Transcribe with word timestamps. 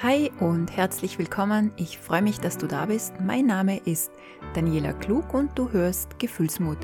Hi 0.00 0.30
und 0.38 0.76
herzlich 0.76 1.18
willkommen. 1.18 1.72
Ich 1.76 1.98
freue 1.98 2.22
mich, 2.22 2.38
dass 2.38 2.56
du 2.56 2.68
da 2.68 2.86
bist. 2.86 3.14
Mein 3.20 3.46
Name 3.46 3.78
ist 3.78 4.12
Daniela 4.54 4.92
Klug 4.92 5.34
und 5.34 5.58
du 5.58 5.72
hörst 5.72 6.20
Gefühlsmut. 6.20 6.78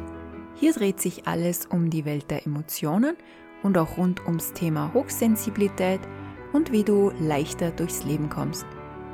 Hier 0.56 0.72
dreht 0.72 1.00
sich 1.00 1.28
alles 1.28 1.66
um 1.66 1.90
die 1.90 2.04
Welt 2.04 2.28
der 2.28 2.44
Emotionen 2.44 3.16
und 3.62 3.78
auch 3.78 3.98
rund 3.98 4.26
ums 4.26 4.52
Thema 4.52 4.92
Hochsensibilität 4.94 6.00
und 6.52 6.72
wie 6.72 6.82
du 6.82 7.12
leichter 7.20 7.70
durchs 7.70 8.02
Leben 8.02 8.28
kommst. 8.28 8.66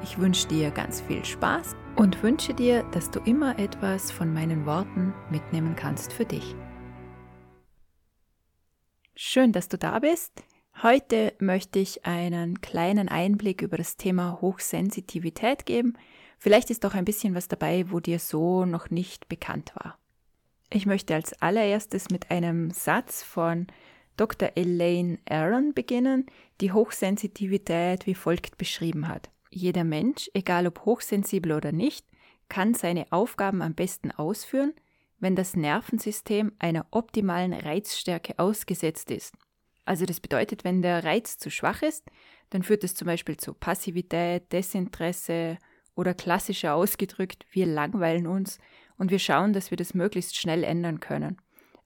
Ich 0.03 0.19
wünsche 0.19 0.49
dir 0.49 0.71
ganz 0.71 1.03
viel 1.03 1.23
Spaß 1.23 1.77
und 1.97 2.23
wünsche 2.23 2.55
dir, 2.55 2.85
dass 2.93 3.11
du 3.11 3.21
immer 3.27 3.59
etwas 3.59 4.11
von 4.11 4.33
meinen 4.33 4.65
Worten 4.65 5.13
mitnehmen 5.31 5.77
kannst 5.77 6.15
für 6.15 6.25
dich. 6.25 6.57
Schön, 9.15 9.53
dass 9.53 9.69
du 9.69 9.77
da 9.77 9.99
bist. 9.99 10.43
Heute 10.83 11.35
möchte 11.41 11.79
ich 11.79 12.07
einen 12.07 12.63
kleinen 12.63 13.11
Einblick 13.11 13.61
über 13.61 13.77
das 13.77 13.99
Thema 13.99 14.41
Hochsensitivität 14.41 15.67
geben. 15.67 15.93
Vielleicht 16.39 16.71
ist 16.71 16.87
auch 16.87 16.95
ein 16.95 17.05
bisschen 17.05 17.35
was 17.35 17.49
dabei, 17.49 17.91
wo 17.91 18.01
dir 18.01 18.19
so 18.19 18.65
noch 18.65 18.89
nicht 18.89 19.29
bekannt 19.29 19.73
war. 19.75 19.99
Ich 20.71 20.87
möchte 20.87 21.15
als 21.15 21.35
allererstes 21.43 22.09
mit 22.09 22.31
einem 22.31 22.71
Satz 22.71 23.23
von 23.23 23.67
Dr. 24.17 24.53
Elaine 24.55 25.19
Aron 25.29 25.75
beginnen, 25.75 26.25
die 26.63 26.73
Hochsensitivität 26.73 28.07
wie 28.07 28.15
folgt 28.15 28.57
beschrieben 28.57 29.07
hat. 29.07 29.29
Jeder 29.51 29.85
Mensch, 29.85 30.31
egal 30.33 30.67
ob 30.67 30.87
hochsensibel 30.87 31.53
oder 31.53 31.73
nicht, 31.73 32.07
kann 32.49 32.73
seine 32.73 33.05
Aufgaben 33.13 33.61
am 33.61 33.75
besten 33.75 34.13
ausführen, 34.13 34.73
wenn 35.19 35.37
das 35.37 35.57
Nervensystem 35.57 36.53
einer 36.59 36.87
optimalen 36.91 37.53
Reizstärke 37.53 38.39
ausgesetzt 38.39 39.11
ist. 39.11 39.35
Also 39.91 40.07
das 40.07 40.21
bedeutet, 40.21 40.63
wenn 40.63 40.83
der 40.83 41.03
Reiz 41.03 41.37
zu 41.37 41.51
schwach 41.51 41.83
ist, 41.83 42.09
dann 42.51 42.63
führt 42.63 42.85
es 42.85 42.95
zum 42.95 43.07
Beispiel 43.07 43.37
zu 43.39 43.53
Passivität, 43.53 44.53
Desinteresse 44.53 45.59
oder 45.97 46.15
klassischer 46.15 46.77
ausgedrückt, 46.77 47.45
wir 47.51 47.67
langweilen 47.67 48.29
uns 48.29 48.61
und 48.99 49.11
wir 49.11 49.19
schauen, 49.19 49.53
dass 49.53 49.73
wir 49.73 49.77
das 49.77 49.93
möglichst 49.93 50.37
schnell 50.37 50.63
ändern 50.63 51.01
können. 51.01 51.39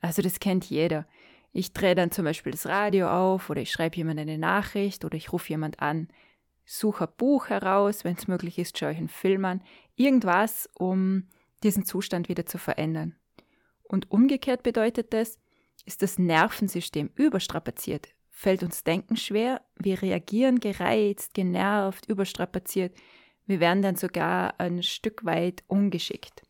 Also 0.03 0.21
das 0.21 0.39
kennt 0.39 0.67
jeder. 0.67 1.07
Ich 1.53 1.73
drehe 1.73 1.95
dann 1.95 2.11
zum 2.11 2.27
Beispiel 2.27 2.53
das 2.53 2.67
Radio 2.67 3.09
auf 3.09 3.49
oder 3.49 3.63
ich 3.63 3.73
schreibe 3.73 3.97
jemand 3.97 4.21
eine 4.21 4.37
Nachricht 4.37 5.07
oder 5.07 5.17
ich 5.17 5.33
rufe 5.33 5.49
jemand 5.49 5.81
an, 5.81 6.09
suche 6.67 7.09
ein 7.09 7.17
Buch 7.17 7.49
heraus, 7.49 8.05
wenn 8.05 8.17
es 8.17 8.29
möglich 8.29 8.59
ist, 8.59 8.79
schaue 8.79 8.93
ich 8.93 8.99
einen 8.99 9.09
Film 9.09 9.47
an, 9.47 9.63
irgendwas, 9.97 10.69
um 10.75 11.29
diesen 11.63 11.87
Zustand 11.87 12.29
wieder 12.29 12.45
zu 12.45 12.59
verändern. 12.59 13.17
Und 13.83 14.11
umgekehrt 14.11 14.63
bedeutet 14.63 15.15
das, 15.15 15.39
ist 15.85 16.03
das 16.03 16.19
Nervensystem 16.19 17.11
überstrapaziert, 17.15 18.09
fällt 18.31 18.63
uns 18.63 18.85
Denken 18.85 19.17
schwer, 19.17 19.61
wir 19.77 20.03
reagieren 20.03 20.61
gereizt, 20.61 21.35
genervt, 21.35 22.07
überstrapaziert, 22.07 22.95
wir 23.47 23.61
werden 23.61 23.83
dann 23.83 23.97
sogar 23.97 24.59
ein 24.59 24.83
Stück 24.83 25.25
weit 25.25 25.63
ungeschickt. 25.67 26.43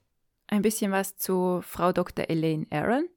Ein 0.46 0.62
bisschen 0.62 0.92
was 0.92 1.16
zu 1.16 1.60
Frau 1.62 1.92
Dr. 1.92 2.28
Elaine 2.28 2.66
Aaron. 2.70 3.08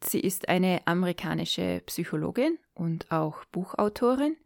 Sie 0.00 0.20
ist 0.20 0.48
eine 0.48 0.80
amerikanische 0.84 1.82
Psychologin 1.86 2.58
und 2.74 3.10
auch 3.10 3.44
Buchautorin. 3.46 4.36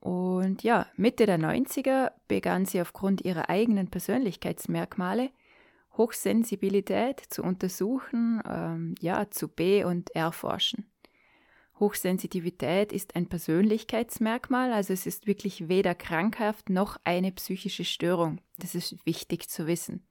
Und 0.00 0.62
ja, 0.62 0.86
Mitte 0.96 1.24
der 1.24 1.38
90er 1.38 2.12
begann 2.28 2.66
sie 2.66 2.80
aufgrund 2.80 3.24
ihrer 3.24 3.48
eigenen 3.48 3.88
Persönlichkeitsmerkmale 3.88 5.30
Hochsensibilität 5.96 7.20
zu 7.20 7.42
untersuchen, 7.42 8.42
ähm, 8.48 8.94
ja, 9.00 9.30
zu 9.30 9.48
be- 9.48 9.86
und 9.86 10.14
erforschen. 10.14 10.90
Hochsensitivität 11.78 12.92
ist 12.92 13.16
ein 13.16 13.28
Persönlichkeitsmerkmal, 13.28 14.72
also 14.72 14.92
es 14.92 15.06
ist 15.06 15.26
wirklich 15.26 15.68
weder 15.68 15.94
krankhaft 15.94 16.70
noch 16.70 16.98
eine 17.04 17.32
psychische 17.32 17.84
Störung. 17.84 18.40
Das 18.58 18.74
ist 18.74 19.04
wichtig 19.06 19.48
zu 19.48 19.66
wissen. 19.66 20.06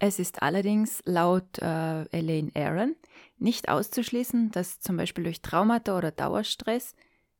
Es 0.00 0.18
ist 0.18 0.42
allerdings 0.42 1.02
laut 1.04 1.58
äh, 1.58 2.04
Elaine 2.06 2.50
Aaron 2.54 2.96
nicht 3.38 3.68
auszuschließen, 3.68 4.50
dass 4.50 4.80
zum 4.80 4.96
Beispiel 4.96 5.24
durch 5.24 5.42
Traumata 5.42 5.96
oder 5.96 6.10
Dauerstress 6.10 6.94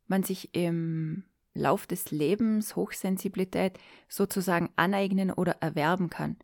man 0.07 0.23
sich 0.23 0.55
im 0.55 1.25
Lauf 1.55 1.87
des 1.87 2.11
Lebens 2.11 2.77
Hochsensibilität 2.77 3.79
sozusagen 4.09 4.71
aneignen 4.77 5.33
oder 5.33 5.57
erwerben 5.61 6.11
kann. 6.11 6.37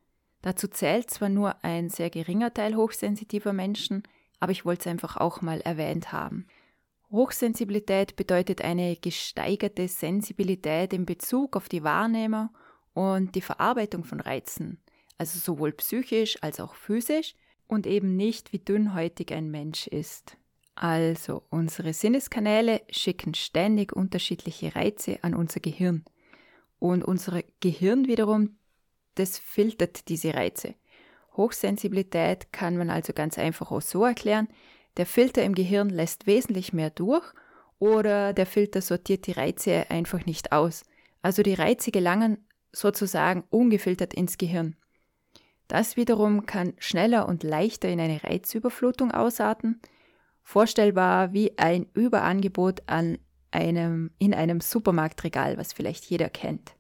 Dazu 0.43 0.69
zählt 0.69 1.11
zwar 1.11 1.29
nur 1.29 1.65
ein 1.65 1.89
sehr 1.91 2.11
geringer 2.11 2.53
Teil 2.53 2.77
hochsensitiver 2.77 3.53
Menschen, 3.53 4.03
aber 4.41 4.53
ich 4.53 4.65
wollte 4.65 4.81
es 4.81 4.87
einfach 4.87 5.17
auch 5.17 5.43
mal 5.43 5.61
erwähnt 5.61 6.13
haben. 6.13 6.47
Hochsensibilität 7.11 8.17
bedeutet 8.17 8.63
eine 8.63 8.97
gesteigerte 8.97 9.89
Sensibilität 9.89 10.93
in 10.93 11.07
Bezug 11.07 11.57
auf 11.57 11.69
die 11.69 11.85
Wahrnehmung 11.85 12.51
und 12.95 13.35
die 13.35 13.41
Verarbeitung 13.41 14.05
von 14.05 14.21
Reizen, 14.21 14.81
also 15.19 15.39
sowohl 15.39 15.73
psychisch 15.73 16.43
als 16.43 16.61
auch 16.61 16.75
physisch 16.75 17.35
und 17.69 17.87
eben 17.87 18.17
nicht 18.17 18.53
wie 18.53 18.59
dünnhäutig 18.59 19.33
ein 19.33 19.51
Mensch 19.51 19.87
ist. 19.87 20.37
Also, 20.75 21.43
unsere 21.49 21.95
Sinneskanäle 21.95 22.83
schicken 22.91 23.35
ständig 23.35 23.95
unterschiedliche 23.95 24.77
Reize 24.77 25.19
an 25.23 25.35
unser 25.35 25.61
Gehirn. 25.61 26.05
Und 26.79 27.03
unser 27.03 27.43
Gehirn 27.61 28.07
wiederum 28.07 28.59
das 29.17 29.39
filtert 29.39 30.09
diese 30.09 30.35
Reize. 30.35 30.75
Hochsensibilität 31.37 32.53
kann 32.53 32.77
man 32.77 32.89
also 32.89 33.13
ganz 33.13 33.39
einfach 33.39 33.71
auch 33.71 33.83
so 33.83 34.05
erklären, 34.05 34.49
der 34.97 35.07
Filter 35.07 35.43
im 35.43 35.55
Gehirn 35.55 35.91
lässt 35.91 36.27
wesentlich 36.27 36.73
mehr 36.73 36.91
durch 36.91 37.25
oder 37.79 38.33
der 38.33 38.47
Filter 38.47 38.81
sortiert 38.81 39.27
die 39.27 39.33
Reize 39.33 39.91
einfach 39.91 40.25
nicht 40.25 40.53
aus. 40.53 40.85
Also 41.21 41.43
die 41.43 41.55
Reize 41.55 41.91
gelangen 41.91 42.47
sozusagen 42.73 43.45
ungefiltert 43.51 44.15
ins 44.15 44.39
Gehirn. 44.39 44.77
Das 45.69 45.97
wiederum 45.97 46.47
kann 46.47 46.75
schneller 46.79 47.29
und 47.29 47.43
leichter 47.43 47.89
in 47.89 48.01
eine 48.01 48.23
Reizüberflutung 48.23 49.11
ausarten, 49.11 49.81
vorstellbar 50.43 51.33
wie 51.33 51.59
ein 51.59 51.87
Überangebot 51.93 52.83
an 52.87 53.19
einem, 53.51 54.13
in 54.19 54.33
einem 54.33 54.61
Supermarktregal, 54.61 55.59
was 55.59 55.73
vielleicht 55.73 56.05
jeder 56.05 56.31
kennt. 56.31 56.76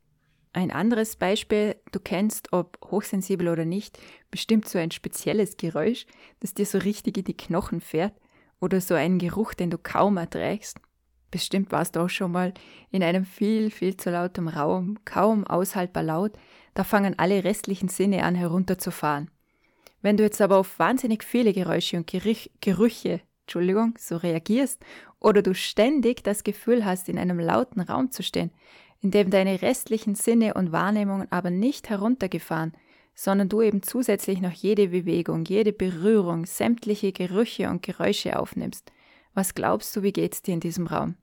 Ein 0.56 0.70
anderes 0.70 1.16
Beispiel, 1.16 1.76
du 1.92 2.00
kennst, 2.00 2.54
ob 2.54 2.78
hochsensibel 2.90 3.48
oder 3.48 3.66
nicht, 3.66 3.98
bestimmt 4.30 4.66
so 4.66 4.78
ein 4.78 4.90
spezielles 4.90 5.58
Geräusch, 5.58 6.06
das 6.40 6.54
dir 6.54 6.64
so 6.64 6.78
richtig 6.78 7.18
in 7.18 7.24
die 7.24 7.36
Knochen 7.36 7.82
fährt 7.82 8.14
oder 8.58 8.80
so 8.80 8.94
einen 8.94 9.18
Geruch, 9.18 9.52
den 9.52 9.68
du 9.68 9.76
kaum 9.76 10.16
erträgst. 10.16 10.78
Bestimmt 11.30 11.72
warst 11.72 11.94
du 11.94 12.00
auch 12.00 12.08
schon 12.08 12.32
mal 12.32 12.54
in 12.90 13.02
einem 13.02 13.26
viel, 13.26 13.70
viel 13.70 13.98
zu 13.98 14.08
lautem 14.08 14.48
Raum, 14.48 14.96
kaum 15.04 15.46
aushaltbar 15.46 16.04
laut, 16.04 16.32
da 16.72 16.84
fangen 16.84 17.18
alle 17.18 17.44
restlichen 17.44 17.90
Sinne 17.90 18.24
an 18.24 18.34
herunterzufahren. 18.34 19.30
Wenn 20.00 20.16
du 20.16 20.22
jetzt 20.22 20.40
aber 20.40 20.56
auf 20.56 20.78
wahnsinnig 20.78 21.22
viele 21.22 21.52
Geräusche 21.52 21.98
und 21.98 22.06
Gerüch 22.06 22.50
Gerüche, 22.62 23.20
Entschuldigung, 23.42 23.94
so 23.98 24.16
reagierst 24.16 24.82
oder 25.20 25.42
du 25.42 25.54
ständig 25.54 26.24
das 26.24 26.44
Gefühl 26.44 26.86
hast, 26.86 27.10
in 27.10 27.18
einem 27.18 27.40
lauten 27.40 27.82
Raum 27.82 28.10
zu 28.10 28.22
stehen, 28.22 28.52
in 29.06 29.12
dem 29.12 29.30
deine 29.30 29.62
restlichen 29.62 30.16
Sinne 30.16 30.54
und 30.54 30.72
Wahrnehmungen 30.72 31.30
aber 31.30 31.50
nicht 31.50 31.90
heruntergefahren, 31.90 32.72
sondern 33.14 33.48
du 33.48 33.62
eben 33.62 33.80
zusätzlich 33.84 34.40
noch 34.40 34.50
jede 34.50 34.88
Bewegung, 34.88 35.44
jede 35.44 35.72
Berührung, 35.72 36.44
sämtliche 36.44 37.12
Gerüche 37.12 37.70
und 37.70 37.84
Geräusche 37.84 38.36
aufnimmst. 38.36 38.90
Was 39.32 39.54
glaubst 39.54 39.94
du, 39.94 40.02
wie 40.02 40.12
geht's 40.12 40.42
dir 40.42 40.54
in 40.54 40.60
diesem 40.60 40.88
Raum? 40.88 41.14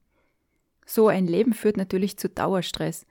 So 0.85 1.09
ein 1.09 1.27
Leben 1.27 1.51
führt 1.51 1.75
natürlich 1.75 2.15
zu 2.15 2.29
Dauerstress. 2.29 3.05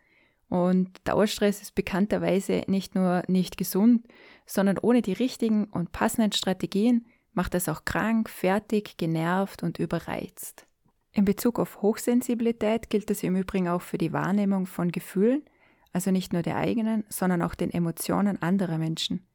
Und 0.48 0.88
Dauerstress 1.04 1.60
ist 1.60 1.74
bekannterweise 1.74 2.64
nicht 2.66 2.94
nur 2.94 3.24
nicht 3.28 3.58
gesund, 3.58 4.06
sondern 4.46 4.78
ohne 4.78 5.02
die 5.02 5.12
richtigen 5.12 5.66
und 5.66 5.92
passenden 5.92 6.32
Strategien 6.32 7.04
macht 7.34 7.54
es 7.54 7.68
auch 7.68 7.84
krank, 7.84 8.30
fertig, 8.30 8.96
genervt 8.96 9.62
und 9.62 9.78
überreizt. 9.78 10.66
In 11.12 11.26
Bezug 11.26 11.58
auf 11.58 11.82
Hochsensibilität 11.82 12.88
gilt 12.88 13.10
das 13.10 13.22
im 13.22 13.36
Übrigen 13.36 13.68
auch 13.68 13.82
für 13.82 13.98
die 13.98 14.12
Wahrnehmung 14.12 14.66
von 14.66 14.90
Gefühlen, 14.90 15.42
also 15.92 16.10
nicht 16.10 16.32
nur 16.32 16.40
der 16.40 16.56
eigenen, 16.56 17.04
sondern 17.10 17.42
auch 17.42 17.54
den 17.54 17.70
Emotionen 17.70 18.40
anderer 18.40 18.78
Menschen. 18.78 19.26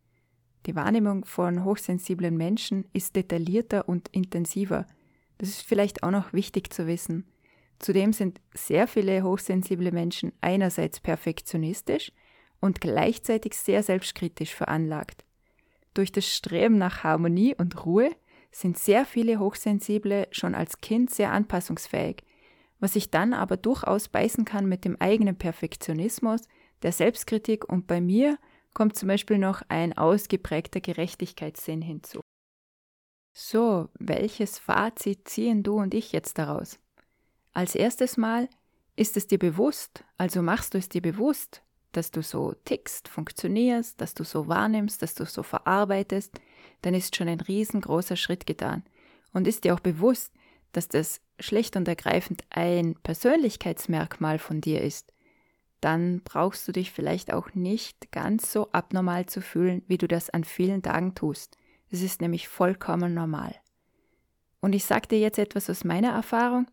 Die 0.65 0.75
Wahrnehmung 0.75 1.23
von 1.25 1.63
hochsensiblen 1.63 2.35
Menschen 2.35 2.85
ist 2.93 3.15
detaillierter 3.15 3.87
und 3.87 4.09
intensiver. 4.09 4.87
Das 5.37 5.49
ist 5.49 5.61
vielleicht 5.61 6.01
auch 6.01 6.09
noch 6.09 6.33
wichtig 6.33 6.73
zu 6.73 6.87
wissen. 6.87 7.25
Zudem 7.77 8.11
sind 8.11 8.41
sehr 8.55 8.87
viele 8.87 9.23
hochsensible 9.23 9.91
Menschen 9.91 10.33
einerseits 10.41 10.99
perfektionistisch 10.99 12.11
und 12.59 12.81
gleichzeitig 12.81 13.53
sehr 13.53 13.83
selbstkritisch 13.83 14.55
veranlagt. 14.55 15.23
Durch 15.93 16.11
das 16.11 16.25
Streben 16.25 16.79
nach 16.79 17.03
Harmonie 17.03 17.55
und 17.55 17.85
Ruhe 17.85 18.09
sind 18.51 18.77
sehr 18.77 19.05
viele 19.05 19.39
Hochsensible 19.39 20.27
schon 20.31 20.55
als 20.55 20.79
Kind 20.79 21.09
sehr 21.09 21.31
anpassungsfähig, 21.31 22.23
was 22.79 22.93
sich 22.93 23.11
dann 23.11 23.33
aber 23.33 23.57
durchaus 23.57 24.07
beißen 24.07 24.45
kann 24.45 24.67
mit 24.67 24.85
dem 24.85 24.99
eigenen 24.99 25.37
Perfektionismus, 25.37 26.41
der 26.83 26.91
Selbstkritik 26.91 27.67
und 27.67 27.87
bei 27.87 28.01
mir 28.01 28.37
kommt 28.73 28.95
zum 28.95 29.07
Beispiel 29.07 29.39
noch 29.39 29.63
ein 29.69 29.97
ausgeprägter 29.97 30.81
Gerechtigkeitssinn 30.81 31.81
hinzu. 31.81 32.21
So, 33.33 33.89
welches 33.99 34.59
Fazit 34.59 35.27
ziehen 35.27 35.63
du 35.63 35.77
und 35.77 35.93
ich 35.93 36.11
jetzt 36.11 36.37
daraus? 36.37 36.79
Als 37.53 37.75
erstes 37.75 38.17
Mal, 38.17 38.49
ist 38.95 39.15
es 39.15 39.27
dir 39.27 39.39
bewusst, 39.39 40.03
also 40.17 40.41
machst 40.41 40.73
du 40.73 40.79
es 40.79 40.89
dir 40.89 41.01
bewusst, 41.01 41.63
dass 41.97 42.11
du 42.11 42.21
so 42.21 42.53
tickst, 42.65 43.07
funktionierst, 43.07 43.99
dass 43.99 44.13
du 44.13 44.23
so 44.23 44.47
wahrnimmst, 44.47 45.01
dass 45.01 45.15
du 45.15 45.25
so 45.25 45.43
verarbeitest, 45.43 46.39
dann 46.83 46.93
ist 46.93 47.15
schon 47.15 47.27
ein 47.27 47.41
riesengroßer 47.41 48.15
Schritt 48.15 48.45
getan. 48.45 48.83
Und 49.33 49.47
ist 49.47 49.63
dir 49.63 49.73
auch 49.73 49.79
bewusst, 49.79 50.31
dass 50.71 50.87
das 50.87 51.21
schlicht 51.39 51.75
und 51.75 51.87
ergreifend 51.87 52.43
ein 52.49 52.95
Persönlichkeitsmerkmal 53.03 54.39
von 54.39 54.61
dir 54.61 54.81
ist, 54.81 55.11
dann 55.81 56.21
brauchst 56.23 56.67
du 56.67 56.71
dich 56.71 56.91
vielleicht 56.91 57.33
auch 57.33 57.53
nicht 57.53 58.11
ganz 58.11 58.51
so 58.51 58.71
abnormal 58.71 59.25
zu 59.27 59.41
fühlen, 59.41 59.83
wie 59.87 59.97
du 59.97 60.07
das 60.07 60.29
an 60.29 60.43
vielen 60.43 60.81
Tagen 60.81 61.13
tust. 61.13 61.57
Es 61.89 62.01
ist 62.01 62.21
nämlich 62.21 62.47
vollkommen 62.47 63.13
normal. 63.13 63.55
Und 64.59 64.73
ich 64.73 64.85
sage 64.85 65.07
dir 65.07 65.19
jetzt 65.19 65.37
etwas 65.37 65.69
aus 65.69 65.83
meiner 65.83 66.11
Erfahrung. 66.11 66.67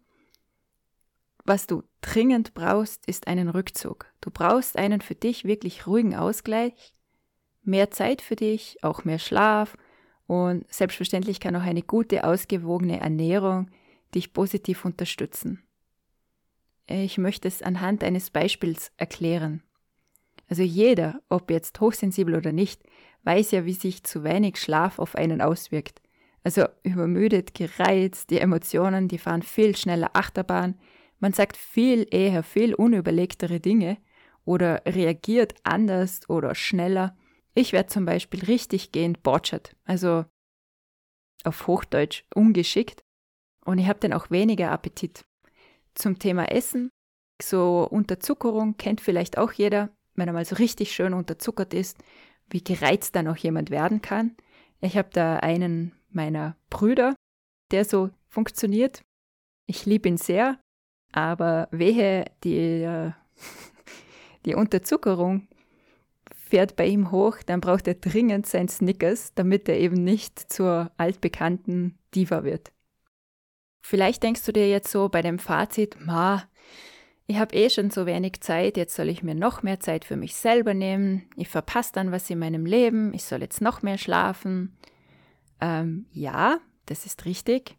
Was 1.44 1.66
du 1.66 1.82
dringend 2.04 2.54
brauchst, 2.54 3.06
ist 3.06 3.26
einen 3.26 3.48
Rückzug. 3.48 4.06
Du 4.20 4.30
brauchst 4.30 4.76
einen 4.76 5.00
für 5.00 5.14
dich 5.14 5.44
wirklich 5.44 5.86
ruhigen 5.86 6.14
Ausgleich, 6.14 6.94
mehr 7.62 7.90
Zeit 7.90 8.20
für 8.20 8.36
dich, 8.36 8.78
auch 8.82 9.04
mehr 9.04 9.18
Schlaf 9.18 9.76
und 10.26 10.70
selbstverständlich 10.72 11.40
kann 11.40 11.56
auch 11.56 11.62
eine 11.62 11.82
gute, 11.82 12.24
ausgewogene 12.24 13.00
Ernährung 13.00 13.70
dich 14.14 14.32
positiv 14.32 14.84
unterstützen. 14.84 15.62
Ich 16.86 17.16
möchte 17.16 17.48
es 17.48 17.62
anhand 17.62 18.04
eines 18.04 18.30
Beispiels 18.30 18.92
erklären. 18.98 19.62
Also 20.48 20.62
jeder, 20.62 21.22
ob 21.30 21.50
jetzt 21.50 21.80
hochsensibel 21.80 22.34
oder 22.34 22.52
nicht, 22.52 22.82
weiß 23.22 23.52
ja, 23.52 23.64
wie 23.64 23.72
sich 23.72 24.04
zu 24.04 24.22
wenig 24.24 24.58
Schlaf 24.58 24.98
auf 24.98 25.14
einen 25.14 25.40
auswirkt. 25.40 26.02
Also 26.42 26.66
übermüdet, 26.82 27.54
gereizt, 27.54 28.28
die 28.28 28.38
Emotionen, 28.38 29.08
die 29.08 29.16
fahren 29.16 29.42
viel 29.42 29.74
schneller 29.74 30.10
Achterbahn, 30.12 30.78
man 31.24 31.32
sagt 31.32 31.56
viel 31.56 32.06
eher 32.10 32.42
viel 32.42 32.74
unüberlegtere 32.74 33.58
Dinge 33.58 33.96
oder 34.44 34.82
reagiert 34.84 35.54
anders 35.62 36.28
oder 36.28 36.54
schneller. 36.54 37.16
Ich 37.54 37.72
werde 37.72 37.88
zum 37.88 38.04
Beispiel 38.04 38.44
richtig 38.44 38.92
gehend 38.92 39.22
botschert, 39.22 39.74
also 39.86 40.26
auf 41.42 41.66
Hochdeutsch 41.66 42.24
ungeschickt 42.34 43.02
und 43.64 43.78
ich 43.78 43.88
habe 43.88 44.00
dann 44.00 44.12
auch 44.12 44.30
weniger 44.30 44.70
Appetit. 44.70 45.24
Zum 45.94 46.18
Thema 46.18 46.52
Essen, 46.52 46.90
so 47.40 47.88
Unterzuckerung 47.90 48.76
kennt 48.76 49.00
vielleicht 49.00 49.38
auch 49.38 49.52
jeder, 49.52 49.96
wenn 50.16 50.28
er 50.28 50.34
mal 50.34 50.44
so 50.44 50.56
richtig 50.56 50.92
schön 50.92 51.14
unterzuckert 51.14 51.72
ist, 51.72 51.96
wie 52.50 52.62
gereizt 52.62 53.16
dann 53.16 53.28
auch 53.28 53.38
jemand 53.38 53.70
werden 53.70 54.02
kann. 54.02 54.36
Ich 54.82 54.98
habe 54.98 55.08
da 55.10 55.36
einen 55.38 55.94
meiner 56.10 56.58
Brüder, 56.68 57.14
der 57.70 57.86
so 57.86 58.10
funktioniert. 58.28 59.02
Ich 59.66 59.86
liebe 59.86 60.06
ihn 60.06 60.18
sehr, 60.18 60.58
aber 61.14 61.68
wehe, 61.70 62.24
die, 62.42 62.82
äh, 62.82 63.12
die 64.44 64.56
Unterzuckerung 64.56 65.46
fährt 66.34 66.74
bei 66.74 66.86
ihm 66.86 67.12
hoch, 67.12 67.36
dann 67.46 67.60
braucht 67.60 67.86
er 67.86 67.94
dringend 67.94 68.46
sein 68.46 68.68
Snickers, 68.68 69.32
damit 69.34 69.68
er 69.68 69.78
eben 69.78 70.02
nicht 70.02 70.52
zur 70.52 70.90
altbekannten 70.96 71.96
Diva 72.14 72.42
wird. 72.42 72.72
Vielleicht 73.80 74.22
denkst 74.24 74.44
du 74.44 74.52
dir 74.52 74.68
jetzt 74.68 74.90
so 74.90 75.08
bei 75.08 75.22
dem 75.22 75.38
Fazit, 75.38 75.96
ma, 76.00 76.42
ich 77.26 77.38
habe 77.38 77.54
eh 77.54 77.70
schon 77.70 77.90
so 77.90 78.06
wenig 78.06 78.40
Zeit, 78.40 78.76
jetzt 78.76 78.96
soll 78.96 79.08
ich 79.08 79.22
mir 79.22 79.34
noch 79.34 79.62
mehr 79.62 79.78
Zeit 79.78 80.04
für 80.04 80.16
mich 80.16 80.34
selber 80.34 80.74
nehmen, 80.74 81.28
ich 81.36 81.48
verpasse 81.48 81.92
dann 81.92 82.10
was 82.10 82.28
in 82.28 82.40
meinem 82.40 82.66
Leben, 82.66 83.14
ich 83.14 83.24
soll 83.24 83.40
jetzt 83.40 83.60
noch 83.60 83.82
mehr 83.82 83.98
schlafen. 83.98 84.76
Ähm, 85.60 86.06
ja, 86.12 86.58
das 86.86 87.06
ist 87.06 87.24
richtig. 87.24 87.76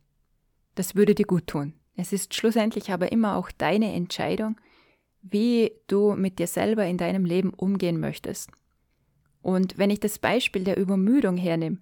Das 0.75 0.95
würde 0.95 1.15
dir 1.15 1.25
gut 1.25 1.47
tun. 1.47 1.73
Es 1.95 2.13
ist 2.13 2.33
schlussendlich 2.33 2.91
aber 2.91 3.11
immer 3.11 3.37
auch 3.37 3.51
deine 3.51 3.93
Entscheidung, 3.93 4.57
wie 5.21 5.71
du 5.87 6.13
mit 6.13 6.39
dir 6.39 6.47
selber 6.47 6.85
in 6.85 6.97
deinem 6.97 7.25
Leben 7.25 7.51
umgehen 7.51 7.99
möchtest. 7.99 8.49
Und 9.41 9.77
wenn 9.77 9.89
ich 9.89 9.99
das 9.99 10.19
Beispiel 10.19 10.63
der 10.63 10.77
Übermüdung 10.77 11.37
hernehme, 11.37 11.79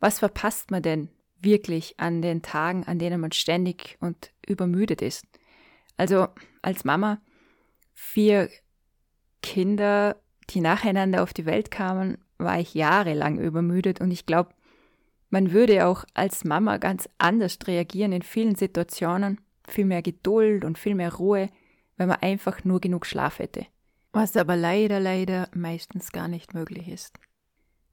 was 0.00 0.18
verpasst 0.18 0.70
man 0.70 0.82
denn 0.82 1.08
wirklich 1.40 1.98
an 1.98 2.22
den 2.22 2.42
Tagen, 2.42 2.84
an 2.84 2.98
denen 2.98 3.20
man 3.20 3.32
ständig 3.32 3.96
und 4.00 4.32
übermüdet 4.46 5.02
ist? 5.02 5.24
Also 5.96 6.28
als 6.62 6.84
Mama 6.84 7.20
vier 7.92 8.50
Kinder, 9.42 10.16
die 10.50 10.60
nacheinander 10.60 11.22
auf 11.22 11.32
die 11.32 11.46
Welt 11.46 11.70
kamen, 11.70 12.18
war 12.38 12.58
ich 12.58 12.74
jahrelang 12.74 13.38
übermüdet 13.38 14.00
und 14.00 14.10
ich 14.10 14.26
glaube, 14.26 14.50
man 15.30 15.52
würde 15.52 15.86
auch 15.86 16.04
als 16.14 16.44
Mama 16.44 16.78
ganz 16.78 17.08
anders 17.18 17.58
reagieren 17.66 18.12
in 18.12 18.22
vielen 18.22 18.54
Situationen, 18.54 19.40
viel 19.66 19.84
mehr 19.84 20.02
Geduld 20.02 20.64
und 20.64 20.78
viel 20.78 20.94
mehr 20.94 21.14
Ruhe, 21.14 21.50
wenn 21.96 22.08
man 22.08 22.20
einfach 22.20 22.64
nur 22.64 22.80
genug 22.80 23.06
Schlaf 23.06 23.38
hätte. 23.38 23.66
Was 24.12 24.36
aber 24.36 24.56
leider, 24.56 25.00
leider 25.00 25.48
meistens 25.54 26.12
gar 26.12 26.28
nicht 26.28 26.54
möglich 26.54 26.88
ist. 26.88 27.18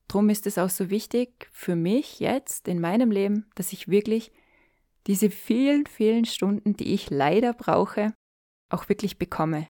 Drum 0.08 0.30
ist 0.30 0.46
es 0.46 0.58
auch 0.58 0.70
so 0.70 0.90
wichtig 0.90 1.50
für 1.52 1.76
mich 1.76 2.20
jetzt 2.20 2.68
in 2.68 2.82
meinem 2.82 3.12
Leben, 3.12 3.46
dass 3.56 3.74
ich 3.74 3.88
wirklich 3.88 4.32
diese 5.08 5.30
vielen, 5.30 5.88
vielen 5.88 6.26
Stunden, 6.26 6.76
die 6.76 6.94
ich 6.94 7.10
leider 7.10 7.54
brauche, 7.54 8.14
auch 8.70 8.90
wirklich 8.90 9.18
bekomme. 9.18 9.68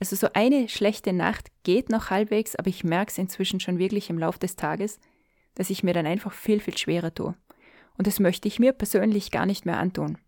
Also 0.00 0.16
so 0.16 0.28
eine 0.34 0.68
schlechte 0.68 1.12
Nacht 1.12 1.48
geht 1.62 1.88
noch 1.88 2.10
halbwegs, 2.10 2.56
aber 2.56 2.68
ich 2.68 2.84
merke 2.84 3.10
es 3.10 3.18
inzwischen 3.18 3.58
schon 3.58 3.78
wirklich 3.78 4.10
im 4.10 4.18
Laufe 4.18 4.38
des 4.38 4.56
Tages, 4.56 5.00
dass 5.54 5.70
ich 5.70 5.82
mir 5.82 5.94
dann 5.94 6.06
einfach 6.06 6.32
viel, 6.32 6.60
viel 6.60 6.76
schwerer 6.76 7.14
tue. 7.14 7.34
Und 7.96 8.06
das 8.06 8.20
möchte 8.20 8.48
ich 8.48 8.58
mir 8.58 8.72
persönlich 8.72 9.30
gar 9.30 9.46
nicht 9.46 9.66
mehr 9.66 9.78
antun. 9.78 10.18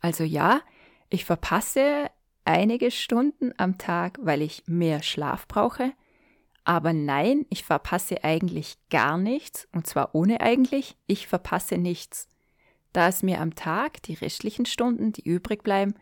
Also 0.00 0.24
ja, 0.24 0.60
ich 1.08 1.24
verpasse 1.24 2.10
einige 2.44 2.90
Stunden 2.90 3.52
am 3.56 3.78
Tag, 3.78 4.18
weil 4.22 4.42
ich 4.42 4.62
mehr 4.66 5.02
Schlaf 5.02 5.46
brauche, 5.46 5.92
aber 6.64 6.92
nein, 6.92 7.46
ich 7.50 7.64
verpasse 7.64 8.22
eigentlich 8.22 8.76
gar 8.90 9.18
nichts, 9.18 9.68
und 9.72 9.86
zwar 9.86 10.14
ohne 10.14 10.40
eigentlich, 10.40 10.96
ich 11.06 11.26
verpasse 11.26 11.78
nichts, 11.78 12.28
da 12.92 13.08
es 13.08 13.22
mir 13.22 13.40
am 13.40 13.54
Tag, 13.54 14.02
die 14.02 14.14
restlichen 14.14 14.66
Stunden, 14.66 15.12
die 15.12 15.28
übrig 15.28 15.62
bleiben, 15.62 15.94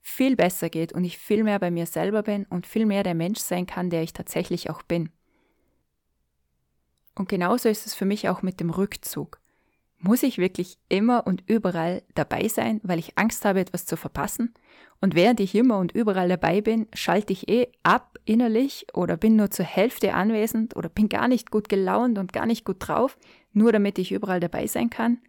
viel 0.00 0.36
besser 0.36 0.68
geht 0.68 0.92
und 0.92 1.04
ich 1.04 1.18
viel 1.18 1.44
mehr 1.44 1.58
bei 1.58 1.70
mir 1.70 1.86
selber 1.86 2.22
bin 2.22 2.44
und 2.46 2.66
viel 2.66 2.86
mehr 2.86 3.02
der 3.02 3.14
Mensch 3.14 3.40
sein 3.40 3.66
kann, 3.66 3.88
der 3.88 4.02
ich 4.02 4.12
tatsächlich 4.12 4.68
auch 4.68 4.82
bin. 4.82 5.10
Und 7.14 7.28
genauso 7.28 7.68
ist 7.68 7.86
es 7.86 7.94
für 7.94 8.04
mich 8.04 8.28
auch 8.28 8.42
mit 8.42 8.60
dem 8.60 8.70
Rückzug. 8.70 9.40
Muss 10.06 10.22
ich 10.22 10.36
wirklich 10.36 10.76
immer 10.90 11.26
und 11.26 11.42
überall 11.46 12.02
dabei 12.14 12.46
sein, 12.48 12.78
weil 12.82 12.98
ich 12.98 13.16
Angst 13.16 13.46
habe, 13.46 13.60
etwas 13.60 13.86
zu 13.86 13.96
verpassen? 13.96 14.52
Und 15.00 15.14
während 15.14 15.40
ich 15.40 15.54
immer 15.54 15.78
und 15.78 15.92
überall 15.92 16.28
dabei 16.28 16.60
bin, 16.60 16.86
schalte 16.92 17.32
ich 17.32 17.48
eh 17.48 17.68
ab 17.84 18.18
innerlich 18.26 18.86
oder 18.92 19.16
bin 19.16 19.36
nur 19.36 19.50
zur 19.50 19.64
Hälfte 19.64 20.12
anwesend 20.12 20.76
oder 20.76 20.90
bin 20.90 21.08
gar 21.08 21.26
nicht 21.26 21.50
gut 21.50 21.70
gelaunt 21.70 22.18
und 22.18 22.34
gar 22.34 22.44
nicht 22.44 22.66
gut 22.66 22.76
drauf, 22.80 23.16
nur 23.54 23.72
damit 23.72 23.98
ich 23.98 24.12
überall 24.12 24.40
dabei 24.40 24.66
sein 24.66 24.90
kann? 24.90 25.22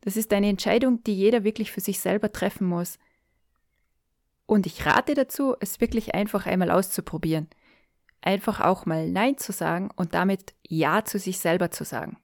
Das 0.00 0.16
ist 0.16 0.32
eine 0.32 0.48
Entscheidung, 0.48 1.04
die 1.04 1.14
jeder 1.14 1.44
wirklich 1.44 1.70
für 1.70 1.80
sich 1.80 2.00
selber 2.00 2.32
treffen 2.32 2.66
muss. 2.66 2.98
Und 4.46 4.64
ich 4.64 4.86
rate 4.86 5.12
dazu, 5.12 5.56
es 5.60 5.80
wirklich 5.82 6.14
einfach 6.14 6.46
einmal 6.46 6.70
auszuprobieren 6.70 7.48
einfach 8.22 8.60
auch 8.60 8.86
mal 8.86 9.08
Nein 9.08 9.36
zu 9.36 9.52
sagen 9.52 9.90
und 9.96 10.14
damit 10.14 10.54
Ja 10.66 11.04
zu 11.04 11.18
sich 11.18 11.38
selber 11.38 11.70
zu 11.70 11.84
sagen. 11.84 12.16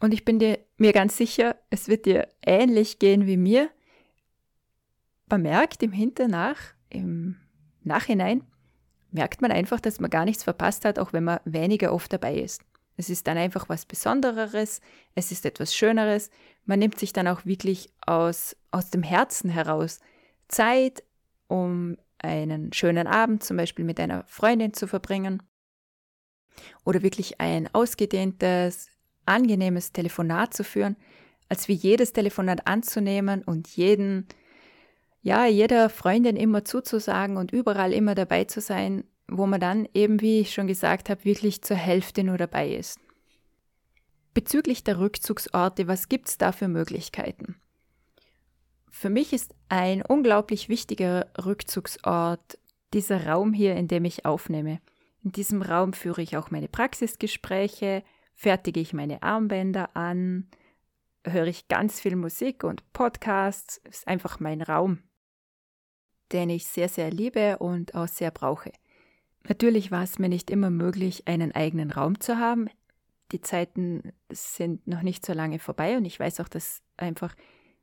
Und 0.00 0.12
ich 0.12 0.24
bin 0.24 0.38
dir, 0.38 0.58
mir 0.76 0.92
ganz 0.92 1.16
sicher, 1.16 1.56
es 1.70 1.88
wird 1.88 2.06
dir 2.06 2.28
ähnlich 2.44 2.98
gehen 2.98 3.26
wie 3.26 3.36
mir. 3.36 3.70
Man 5.28 5.42
merkt 5.42 5.82
im 5.82 5.92
Hinternach, 5.92 6.58
im 6.90 7.36
Nachhinein, 7.82 8.44
merkt 9.10 9.40
man 9.40 9.50
einfach, 9.50 9.80
dass 9.80 10.00
man 10.00 10.10
gar 10.10 10.24
nichts 10.24 10.44
verpasst 10.44 10.84
hat, 10.84 10.98
auch 10.98 11.12
wenn 11.12 11.24
man 11.24 11.40
weniger 11.44 11.92
oft 11.92 12.12
dabei 12.12 12.36
ist. 12.36 12.62
Es 12.96 13.10
ist 13.10 13.26
dann 13.26 13.36
einfach 13.36 13.68
was 13.68 13.84
Besondereres, 13.84 14.80
es 15.14 15.32
ist 15.32 15.44
etwas 15.44 15.74
Schöneres. 15.74 16.30
Man 16.64 16.78
nimmt 16.78 16.98
sich 16.98 17.12
dann 17.12 17.28
auch 17.28 17.44
wirklich 17.44 17.92
aus, 18.06 18.56
aus 18.70 18.90
dem 18.90 19.02
Herzen 19.02 19.50
heraus 19.50 20.00
Zeit, 20.48 21.02
um 21.48 21.96
einen 22.18 22.72
schönen 22.72 23.06
Abend 23.06 23.44
zum 23.44 23.56
Beispiel 23.56 23.84
mit 23.84 24.00
einer 24.00 24.24
Freundin 24.26 24.72
zu 24.72 24.86
verbringen 24.86 25.42
oder 26.84 27.02
wirklich 27.02 27.40
ein 27.40 27.72
ausgedehntes, 27.74 28.88
angenehmes 29.26 29.92
Telefonat 29.92 30.54
zu 30.54 30.64
führen, 30.64 30.96
als 31.48 31.68
wie 31.68 31.74
jedes 31.74 32.12
Telefonat 32.12 32.66
anzunehmen 32.66 33.42
und 33.42 33.68
jeden, 33.68 34.26
ja, 35.22 35.46
jeder 35.46 35.88
Freundin 35.90 36.36
immer 36.36 36.64
zuzusagen 36.64 37.36
und 37.36 37.52
überall 37.52 37.92
immer 37.92 38.14
dabei 38.14 38.44
zu 38.44 38.60
sein, 38.60 39.04
wo 39.28 39.46
man 39.46 39.60
dann 39.60 39.88
eben, 39.94 40.20
wie 40.20 40.40
ich 40.40 40.54
schon 40.54 40.66
gesagt 40.66 41.10
habe, 41.10 41.24
wirklich 41.24 41.62
zur 41.62 41.76
Hälfte 41.76 42.24
nur 42.24 42.38
dabei 42.38 42.70
ist. 42.70 43.00
Bezüglich 44.34 44.84
der 44.84 44.98
Rückzugsorte, 44.98 45.88
was 45.88 46.08
gibt 46.08 46.28
es 46.28 46.38
da 46.38 46.52
für 46.52 46.68
Möglichkeiten? 46.68 47.56
Für 48.90 49.10
mich 49.10 49.32
ist 49.32 49.54
ein 49.68 50.02
unglaublich 50.02 50.68
wichtiger 50.68 51.26
Rückzugsort 51.44 52.58
dieser 52.92 53.26
Raum 53.26 53.52
hier, 53.52 53.76
in 53.76 53.88
dem 53.88 54.04
ich 54.04 54.24
aufnehme. 54.24 54.80
In 55.22 55.32
diesem 55.32 55.60
Raum 55.60 55.92
führe 55.92 56.22
ich 56.22 56.36
auch 56.36 56.50
meine 56.50 56.68
Praxisgespräche, 56.68 58.02
fertige 58.36 58.78
ich 58.80 58.92
meine 58.92 59.22
Armbänder 59.22 59.96
an, 59.96 60.48
höre 61.24 61.46
ich 61.46 61.66
ganz 61.66 62.00
viel 62.00 62.14
Musik 62.14 62.62
und 62.62 62.92
Podcasts, 62.92 63.78
ist 63.78 64.06
einfach 64.06 64.38
mein 64.38 64.62
Raum. 64.62 65.02
den 66.32 66.50
ich 66.50 66.66
sehr, 66.66 66.88
sehr 66.88 67.08
liebe 67.10 67.58
und 67.58 67.94
auch 67.94 68.08
sehr 68.08 68.32
brauche. 68.32 68.72
Natürlich 69.48 69.92
war 69.92 70.02
es 70.02 70.18
mir 70.18 70.28
nicht 70.28 70.50
immer 70.50 70.70
möglich, 70.70 71.28
einen 71.28 71.52
eigenen 71.52 71.92
Raum 71.92 72.18
zu 72.18 72.38
haben. 72.38 72.68
Die 73.30 73.40
Zeiten 73.40 74.12
sind 74.28 74.88
noch 74.88 75.02
nicht 75.02 75.24
so 75.24 75.32
lange 75.32 75.60
vorbei 75.60 75.96
und 75.96 76.04
ich 76.04 76.18
weiß 76.18 76.40
auch, 76.40 76.48
dass 76.48 76.82
einfach 76.96 77.36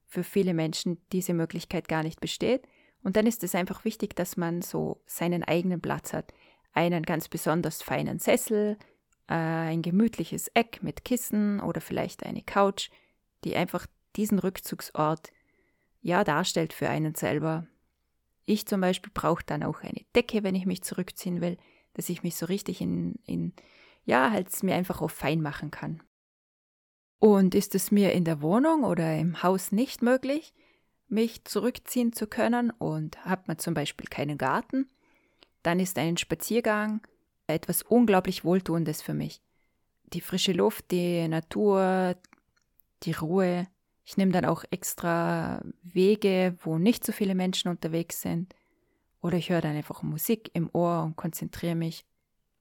für 0.06 0.26
viele 0.26 0.54
Menschen 0.54 0.98
diese 1.14 1.34
Möglichkeit 1.34 1.88
gar 1.88 2.04
nicht 2.04 2.20
besteht. 2.20 2.68
Und 3.02 3.16
dann 3.16 3.28
ist 3.28 3.46
es 3.46 3.56
einfach 3.56 3.86
wichtig, 3.86 4.14
dass 4.14 4.36
man 4.36 4.62
so 4.62 5.02
seinen 5.06 5.44
eigenen 5.44 5.80
Platz 5.80 6.12
hat. 6.12 6.34
Einen 6.74 7.04
ganz 7.04 7.30
besonders 7.30 7.82
feinen 7.82 8.20
Sessel, 8.20 8.78
äh, 9.28 9.34
ein 9.34 9.82
gemütliches 9.82 10.50
Eck 10.54 10.82
mit 10.82 11.06
Kissen 11.06 11.60
oder 11.60 11.82
vielleicht 11.82 12.24
eine 12.24 12.42
Couch, 12.42 12.90
die 13.44 13.56
einfach 13.56 13.88
diesen 14.16 14.40
Rückzugsort 14.40 15.32
ja 16.02 16.24
darstellt 16.24 16.74
für 16.74 16.90
einen 16.90 17.16
selber. 17.16 17.68
Ich 18.46 18.66
zum 18.66 18.82
Beispiel 18.82 19.12
brauche 19.14 19.44
dann 19.46 19.64
auch 19.64 19.82
eine 19.82 20.02
Decke, 20.16 20.44
wenn 20.44 20.56
ich 20.56 20.66
mich 20.66 20.84
zurückziehen 20.84 21.42
will, 21.42 21.58
dass 21.94 22.10
ich 22.10 22.24
mich 22.24 22.36
so 22.36 22.46
richtig 22.46 22.82
in, 22.82 23.16
in 23.26 23.54
ja, 24.06 24.32
halt 24.32 24.62
mir 24.64 24.76
einfach 24.76 25.02
auch 25.02 25.12
fein 25.12 25.42
machen 25.42 25.72
kann. 25.72 26.04
Und 27.20 27.56
ist 27.56 27.74
es 27.74 27.90
mir 27.90 28.12
in 28.12 28.26
der 28.26 28.42
Wohnung 28.42 28.84
oder 28.84 29.18
im 29.18 29.44
Haus 29.44 29.72
nicht 29.72 30.02
möglich, 30.02 30.54
mich 31.08 31.46
zurückziehen 31.46 32.12
zu 32.12 32.28
können 32.28 32.70
und 32.72 33.24
hat 33.24 33.48
man 33.48 33.58
zum 33.60 33.74
Beispiel 33.74 34.08
keinen 34.08 34.38
Garten, 34.38 34.90
dann 35.62 35.80
ist 35.80 35.98
ein 35.98 36.18
Spaziergang 36.18 37.02
etwas 37.48 37.84
unglaublich 37.84 38.44
Wohltuendes 38.44 39.02
für 39.02 39.14
mich. 39.14 39.42
Die 40.14 40.22
frische 40.22 40.54
Luft, 40.54 40.92
die 40.92 41.28
Natur, 41.28 42.16
die 43.04 43.12
Ruhe. 43.12 43.68
Ich 44.06 44.18
nehme 44.18 44.32
dann 44.32 44.46
auch 44.46 44.64
extra 44.70 45.62
Wege, 45.82 46.56
wo 46.62 46.78
nicht 46.78 47.06
so 47.06 47.12
viele 47.12 47.36
Menschen 47.36 47.70
unterwegs 47.70 48.22
sind. 48.22 48.54
Oder 49.22 49.38
ich 49.38 49.50
höre 49.50 49.62
dann 49.62 49.76
einfach 49.76 50.04
Musik 50.04 50.52
im 50.54 50.70
Ohr 50.74 51.04
und 51.04 51.16
konzentriere 51.16 51.76
mich 51.76 52.06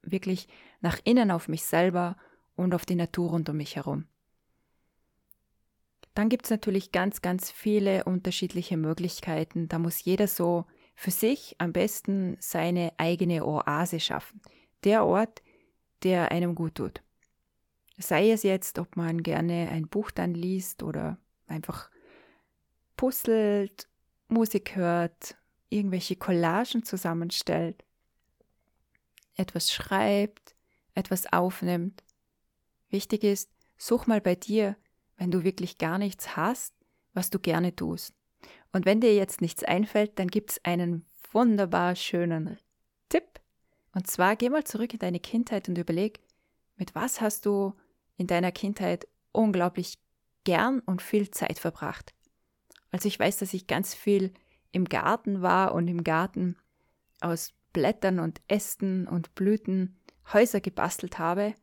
wirklich 0.02 0.48
nach 0.80 0.98
innen 1.04 1.30
auf 1.30 1.48
mich 1.48 1.64
selber 1.64 2.16
und 2.54 2.74
auf 2.74 2.86
die 2.86 2.94
Natur 2.94 3.30
rund 3.30 3.48
um 3.48 3.56
mich 3.56 3.76
herum. 3.76 4.06
Dann 6.14 6.28
gibt 6.28 6.44
es 6.44 6.50
natürlich 6.50 6.92
ganz, 6.92 7.22
ganz 7.22 7.50
viele 7.50 8.04
unterschiedliche 8.04 8.76
Möglichkeiten. 8.76 9.68
Da 9.68 9.78
muss 9.78 10.04
jeder 10.04 10.28
so 10.28 10.66
für 10.94 11.10
sich 11.10 11.56
am 11.58 11.72
besten 11.72 12.36
seine 12.38 12.92
eigene 12.98 13.46
Oase 13.46 13.98
schaffen. 13.98 14.40
Der 14.84 15.04
Ort, 15.04 15.42
der 16.02 16.32
einem 16.32 16.54
gut 16.54 16.76
tut. 16.76 17.02
Sei 17.98 18.30
es 18.30 18.42
jetzt, 18.42 18.78
ob 18.78 18.96
man 18.96 19.22
gerne 19.22 19.68
ein 19.70 19.86
Buch 19.86 20.10
dann 20.10 20.34
liest 20.34 20.82
oder 20.82 21.18
einfach 21.46 21.90
puzzelt, 22.96 23.88
Musik 24.28 24.76
hört, 24.76 25.36
irgendwelche 25.68 26.16
Collagen 26.16 26.84
zusammenstellt, 26.84 27.84
etwas 29.36 29.72
schreibt, 29.72 30.54
etwas 30.94 31.32
aufnimmt. 31.32 32.02
Wichtig 32.88 33.24
ist, 33.24 33.50
such 33.76 34.06
mal 34.06 34.20
bei 34.20 34.34
dir 34.34 34.76
wenn 35.22 35.30
du 35.30 35.44
wirklich 35.44 35.78
gar 35.78 35.98
nichts 35.98 36.36
hast, 36.36 36.74
was 37.14 37.30
du 37.30 37.38
gerne 37.38 37.76
tust. 37.76 38.12
Und 38.72 38.86
wenn 38.86 39.00
dir 39.00 39.14
jetzt 39.14 39.40
nichts 39.40 39.62
einfällt, 39.62 40.18
dann 40.18 40.26
gibt 40.26 40.50
es 40.50 40.64
einen 40.64 41.06
wunderbar 41.30 41.94
schönen 41.94 42.58
Tipp. 43.08 43.40
Und 43.94 44.06
zwar 44.06 44.36
geh 44.36 44.48
mal 44.48 44.64
zurück 44.64 44.92
in 44.92 44.98
deine 44.98 45.20
Kindheit 45.20 45.68
und 45.68 45.78
überleg, 45.78 46.20
mit 46.76 46.94
was 46.94 47.20
hast 47.20 47.46
du 47.46 47.74
in 48.16 48.26
deiner 48.26 48.52
Kindheit 48.52 49.06
unglaublich 49.32 49.98
gern 50.44 50.80
und 50.80 51.02
viel 51.02 51.30
Zeit 51.30 51.58
verbracht. 51.58 52.14
Also 52.90 53.08
ich 53.08 53.18
weiß, 53.18 53.38
dass 53.38 53.54
ich 53.54 53.66
ganz 53.66 53.94
viel 53.94 54.32
im 54.70 54.86
Garten 54.86 55.42
war 55.42 55.74
und 55.74 55.88
im 55.88 56.04
Garten 56.04 56.56
aus 57.20 57.52
Blättern 57.72 58.18
und 58.18 58.40
Ästen 58.48 59.06
und 59.06 59.34
Blüten 59.34 59.98
Häuser 60.32 60.60
gebastelt 60.60 61.18
habe 61.18 61.54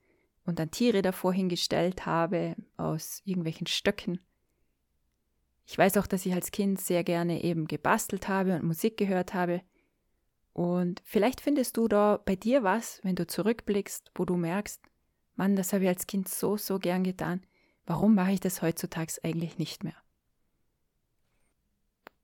und 0.45 0.59
dann 0.59 0.71
Tiere 0.71 1.01
davor 1.01 1.33
hingestellt 1.33 2.05
habe 2.05 2.55
aus 2.77 3.21
irgendwelchen 3.25 3.67
Stöcken. 3.67 4.19
Ich 5.65 5.77
weiß 5.77 5.97
auch, 5.97 6.07
dass 6.07 6.25
ich 6.25 6.33
als 6.33 6.51
Kind 6.51 6.81
sehr 6.81 7.03
gerne 7.03 7.43
eben 7.43 7.67
gebastelt 7.67 8.27
habe 8.27 8.55
und 8.55 8.63
Musik 8.63 8.97
gehört 8.97 9.35
habe. 9.35 9.61
Und 10.59 11.01
vielleicht 11.05 11.39
findest 11.39 11.77
du 11.77 11.87
da 11.87 12.17
bei 12.25 12.35
dir 12.35 12.63
was, 12.63 12.99
wenn 13.03 13.15
du 13.15 13.25
zurückblickst, 13.25 14.11
wo 14.15 14.25
du 14.25 14.35
merkst, 14.35 14.81
Mann, 15.37 15.55
das 15.55 15.71
habe 15.71 15.85
ich 15.85 15.89
als 15.89 16.05
Kind 16.05 16.27
so, 16.27 16.57
so 16.57 16.79
gern 16.79 17.05
getan. 17.05 17.45
Warum 17.85 18.13
mache 18.13 18.33
ich 18.33 18.41
das 18.41 18.61
heutzutage 18.61 19.13
eigentlich 19.23 19.57
nicht 19.57 19.85
mehr? 19.85 19.95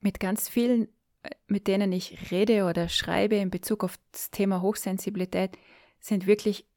Mit 0.01 0.19
ganz 0.19 0.49
vielen, 0.49 0.89
äh, 1.23 1.29
mit 1.47 1.69
denen 1.69 1.93
ich 1.93 2.29
rede 2.29 2.65
oder 2.65 2.89
schreibe 2.89 3.37
in 3.37 3.51
Bezug 3.51 3.85
auf 3.85 3.97
das 4.11 4.31
Thema 4.31 4.61
Hochsensibilität, 4.61 5.57
sind 6.01 6.27
wirklich 6.27 6.67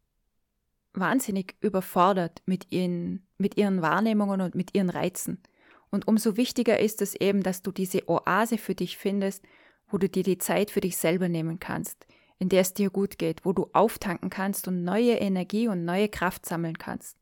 wahnsinnig 0.92 1.56
überfordert 1.60 2.40
mit 2.46 2.70
ihren, 2.70 3.26
mit 3.36 3.56
ihren 3.56 3.82
Wahrnehmungen 3.82 4.42
und 4.42 4.54
mit 4.54 4.76
ihren 4.76 4.90
Reizen. 4.90 5.42
Und 5.90 6.06
umso 6.06 6.36
wichtiger 6.36 6.78
ist 6.78 7.02
es 7.02 7.16
eben, 7.16 7.42
dass 7.42 7.62
du 7.62 7.72
diese 7.72 8.08
Oase 8.08 8.58
für 8.58 8.76
dich 8.76 8.96
findest, 8.96 9.42
wo 9.90 9.98
du 9.98 10.08
dir 10.08 10.22
die 10.22 10.38
Zeit 10.38 10.70
für 10.70 10.80
dich 10.80 10.96
selber 10.96 11.28
nehmen 11.28 11.58
kannst, 11.58 12.06
in 12.38 12.48
der 12.48 12.60
es 12.60 12.74
dir 12.74 12.90
gut 12.90 13.18
geht, 13.18 13.44
wo 13.44 13.52
du 13.52 13.68
auftanken 13.72 14.30
kannst 14.30 14.68
und 14.68 14.84
neue 14.84 15.14
Energie 15.14 15.68
und 15.68 15.84
neue 15.84 16.08
Kraft 16.08 16.46
sammeln 16.46 16.78
kannst. 16.78 17.16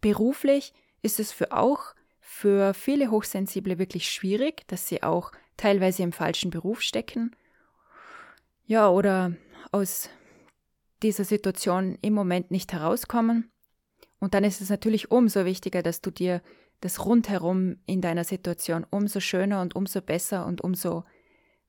Beruflich 0.00 0.72
ist 1.02 1.20
es 1.20 1.32
für 1.32 1.52
auch 1.52 1.94
für 2.20 2.74
viele 2.74 3.10
Hochsensible 3.10 3.78
wirklich 3.78 4.08
schwierig, 4.08 4.66
dass 4.68 4.88
sie 4.88 5.02
auch 5.02 5.32
teilweise 5.56 6.02
im 6.02 6.12
falschen 6.12 6.50
Beruf 6.50 6.80
stecken. 6.80 7.34
Ja, 8.66 8.88
oder 8.88 9.34
aus 9.72 10.08
dieser 11.02 11.24
Situation 11.24 11.98
im 12.02 12.14
Moment 12.14 12.50
nicht 12.50 12.72
herauskommen. 12.72 13.50
Und 14.20 14.34
dann 14.34 14.44
ist 14.44 14.60
es 14.60 14.70
natürlich 14.70 15.10
umso 15.10 15.44
wichtiger, 15.44 15.82
dass 15.82 16.00
du 16.00 16.10
dir 16.10 16.42
das 16.80 17.04
rundherum 17.04 17.76
in 17.86 18.00
deiner 18.00 18.24
Situation 18.24 18.86
umso 18.90 19.20
schöner 19.20 19.60
und 19.60 19.74
umso 19.74 20.00
besser 20.00 20.46
und 20.46 20.62
umso 20.62 21.04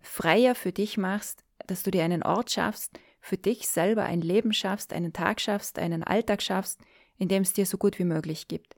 freier 0.01 0.55
für 0.55 0.71
dich 0.71 0.97
machst, 0.97 1.43
dass 1.67 1.83
du 1.83 1.91
dir 1.91 2.03
einen 2.03 2.23
Ort 2.23 2.51
schaffst, 2.51 2.99
für 3.21 3.37
dich 3.37 3.67
selber 3.67 4.03
ein 4.03 4.21
Leben 4.21 4.53
schaffst, 4.53 4.93
einen 4.93 5.13
Tag 5.13 5.39
schaffst, 5.39 5.77
einen 5.79 6.03
Alltag 6.03 6.41
schaffst, 6.41 6.81
in 7.17 7.27
dem 7.27 7.43
es 7.43 7.53
dir 7.53 7.65
so 7.65 7.77
gut 7.77 7.99
wie 7.99 8.03
möglich 8.03 8.47
gibt. 8.47 8.75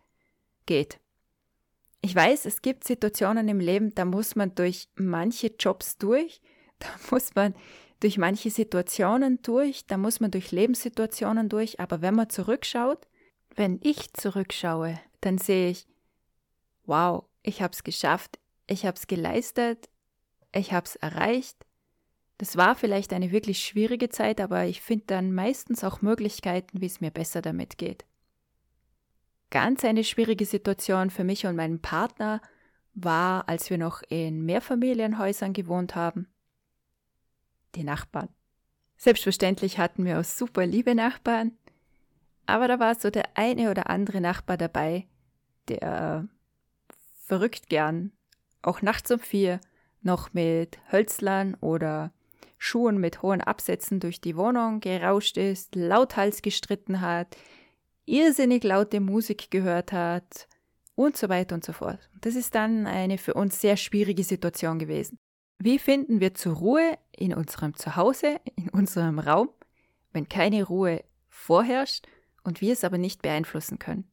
Geht. 0.66 1.00
Ich 2.02 2.14
weiß, 2.14 2.46
es 2.46 2.62
gibt 2.62 2.84
Situationen 2.84 3.48
im 3.48 3.62
Leben, 3.62 3.96
da 3.96 4.04
muss 4.04 4.36
man 4.36 4.54
durch 4.56 4.90
manche 4.96 5.54
Jobs 5.58 5.98
durch, 5.98 6.42
da 6.80 6.88
muss 7.12 7.36
man 7.36 7.56
durch 8.02 8.18
manche 8.18 8.50
Situationen 8.52 9.42
durch, 9.42 9.86
da 9.88 9.98
muss 9.98 10.20
man 10.20 10.30
durch 10.30 10.52
Lebenssituationen 10.52 11.48
durch, 11.48 11.80
aber 11.80 12.02
wenn 12.02 12.16
man 12.16 12.30
zurückschaut, 12.30 13.08
wenn 13.56 13.80
ich 13.82 14.12
zurückschaue, 14.14 15.00
dann 15.22 15.38
sehe 15.38 15.70
ich, 15.70 15.88
wow, 16.86 17.24
ich 17.44 17.62
habe 17.62 17.72
es 17.72 17.84
geschafft, 17.84 18.40
ich 18.68 18.86
habe 18.86 18.98
es 18.98 19.08
geleistet, 19.08 19.90
ich 20.54 20.74
habe 20.74 20.86
es 20.86 20.96
erreicht. 20.96 21.66
Das 22.38 22.58
war 22.58 22.76
vielleicht 22.76 23.14
eine 23.14 23.32
wirklich 23.32 23.64
schwierige 23.64 24.10
Zeit, 24.10 24.42
aber 24.42 24.66
ich 24.66 24.82
finde 24.82 25.06
dann 25.08 25.34
meistens 25.34 25.84
auch 25.84 26.02
Möglichkeiten, 26.02 26.82
wie 26.82 26.88
es 26.88 27.02
mir 27.02 27.12
besser 27.12 27.42
damit 27.42 27.78
geht. 27.78 28.06
Ganz 29.50 29.86
eine 29.86 30.04
schwierige 30.04 30.46
Situation 30.46 31.10
für 31.10 31.24
mich 31.24 31.46
und 31.46 31.56
meinen 31.56 31.82
Partner 31.82 32.42
war, 32.96 33.48
als 33.48 33.70
wir 33.70 33.78
noch 33.78 34.02
in 34.10 34.46
Mehrfamilienhäusern 34.46 35.54
gewohnt 35.54 35.96
haben 35.96 36.28
die 37.76 37.84
Nachbarn. 37.84 38.30
Selbstverständlich 38.98 39.78
hatten 39.78 40.06
wir 40.06 40.20
auch 40.20 40.24
super 40.24 40.66
liebe 40.66 40.96
Nachbarn, 40.96 41.58
aber 42.46 42.68
da 42.68 42.80
war 42.80 42.96
so 42.96 43.10
der 43.10 43.38
eine 43.38 43.72
oder 43.72 43.90
andere 43.90 44.22
Nachbar 44.22 44.58
dabei, 44.58 45.08
der 45.68 46.28
verrückt 47.26 47.70
gern, 47.70 48.12
auch 48.62 48.82
nachts 48.82 49.12
um 49.12 49.20
vier, 49.20 49.60
noch 50.06 50.34
mit 50.34 50.78
Hölzlern 50.92 51.56
oder 51.56 52.12
Schuhen 52.58 52.98
mit 52.98 53.22
hohen 53.22 53.42
Absätzen 53.42 54.00
durch 54.00 54.22
die 54.22 54.38
Wohnung 54.38 54.80
gerauscht 54.80 55.38
ist, 55.38 55.76
lauthals 55.76 56.42
gestritten 56.42 57.02
hat, 57.02 57.36
irrsinnig 58.06 58.64
laute 58.64 59.00
Musik 59.00 59.52
gehört 59.52 59.92
hat 59.92 60.48
und 60.96 61.18
so 61.18 61.30
weiter 61.30 61.56
und 61.56 61.66
so 61.66 61.74
fort. 61.74 62.10
Das 62.22 62.36
ist 62.36 62.56
dann 62.56 62.88
eine 62.88 63.18
für 63.18 63.34
uns 63.34 63.60
sehr 63.60 63.78
schwierige 63.78 64.24
Situation 64.24 64.80
gewesen. 64.80 65.18
Wie 65.60 65.80
finden 65.80 66.20
wir 66.20 66.34
zur 66.34 66.56
Ruhe 66.56 66.98
in 67.12 67.34
unserem 67.34 67.76
Zuhause, 67.76 68.40
in 68.56 68.70
unserem 68.70 69.20
Raum, 69.20 69.50
wenn 70.12 70.30
keine 70.30 70.64
Ruhe 70.64 71.04
vorherrscht 71.30 72.08
und 72.44 72.62
wir 72.62 72.74
es 72.74 72.84
aber 72.84 72.98
nicht 72.98 73.22
beeinflussen 73.22 73.80
können? 73.80 74.10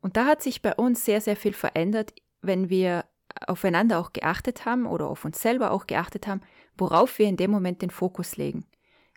Und 0.00 0.16
da 0.16 0.26
hat 0.26 0.42
sich 0.42 0.62
bei 0.62 0.74
uns 0.74 1.04
sehr, 1.04 1.20
sehr 1.20 1.36
viel 1.36 1.52
verändert, 1.52 2.14
wenn 2.42 2.70
wir 2.70 3.04
aufeinander 3.46 3.98
auch 3.98 4.12
geachtet 4.12 4.64
haben 4.64 4.86
oder 4.86 5.08
auf 5.08 5.24
uns 5.24 5.40
selber 5.40 5.70
auch 5.70 5.86
geachtet 5.86 6.26
haben, 6.26 6.42
worauf 6.76 7.18
wir 7.18 7.26
in 7.26 7.36
dem 7.36 7.50
Moment 7.50 7.82
den 7.82 7.90
Fokus 7.90 8.36
legen. 8.36 8.66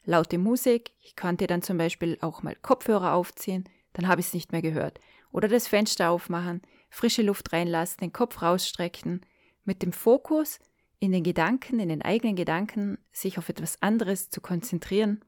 Laute 0.05 0.37
Musik, 0.37 0.91
ich 1.01 1.15
konnte 1.15 1.47
dann 1.47 1.61
zum 1.61 1.77
Beispiel 1.77 2.17
auch 2.21 2.43
mal 2.43 2.55
Kopfhörer 2.55 3.13
aufziehen, 3.13 3.63
dann 3.93 4.07
habe 4.07 4.21
ich 4.21 4.27
es 4.27 4.33
nicht 4.33 4.51
mehr 4.51 4.61
gehört. 4.61 4.99
Oder 5.31 5.47
das 5.47 5.67
Fenster 5.67 6.09
aufmachen, 6.09 6.61
frische 6.89 7.21
Luft 7.21 7.53
reinlassen, 7.53 7.99
den 8.01 8.13
Kopf 8.13 8.41
rausstrecken, 8.41 9.21
mit 9.63 9.81
dem 9.81 9.93
Fokus, 9.93 10.59
in 10.99 11.11
den 11.11 11.23
Gedanken, 11.23 11.79
in 11.79 11.89
den 11.89 12.01
eigenen 12.01 12.35
Gedanken, 12.35 12.97
sich 13.11 13.37
auf 13.37 13.49
etwas 13.49 13.81
anderes 13.81 14.29
zu 14.29 14.41
konzentrieren. 14.41 15.23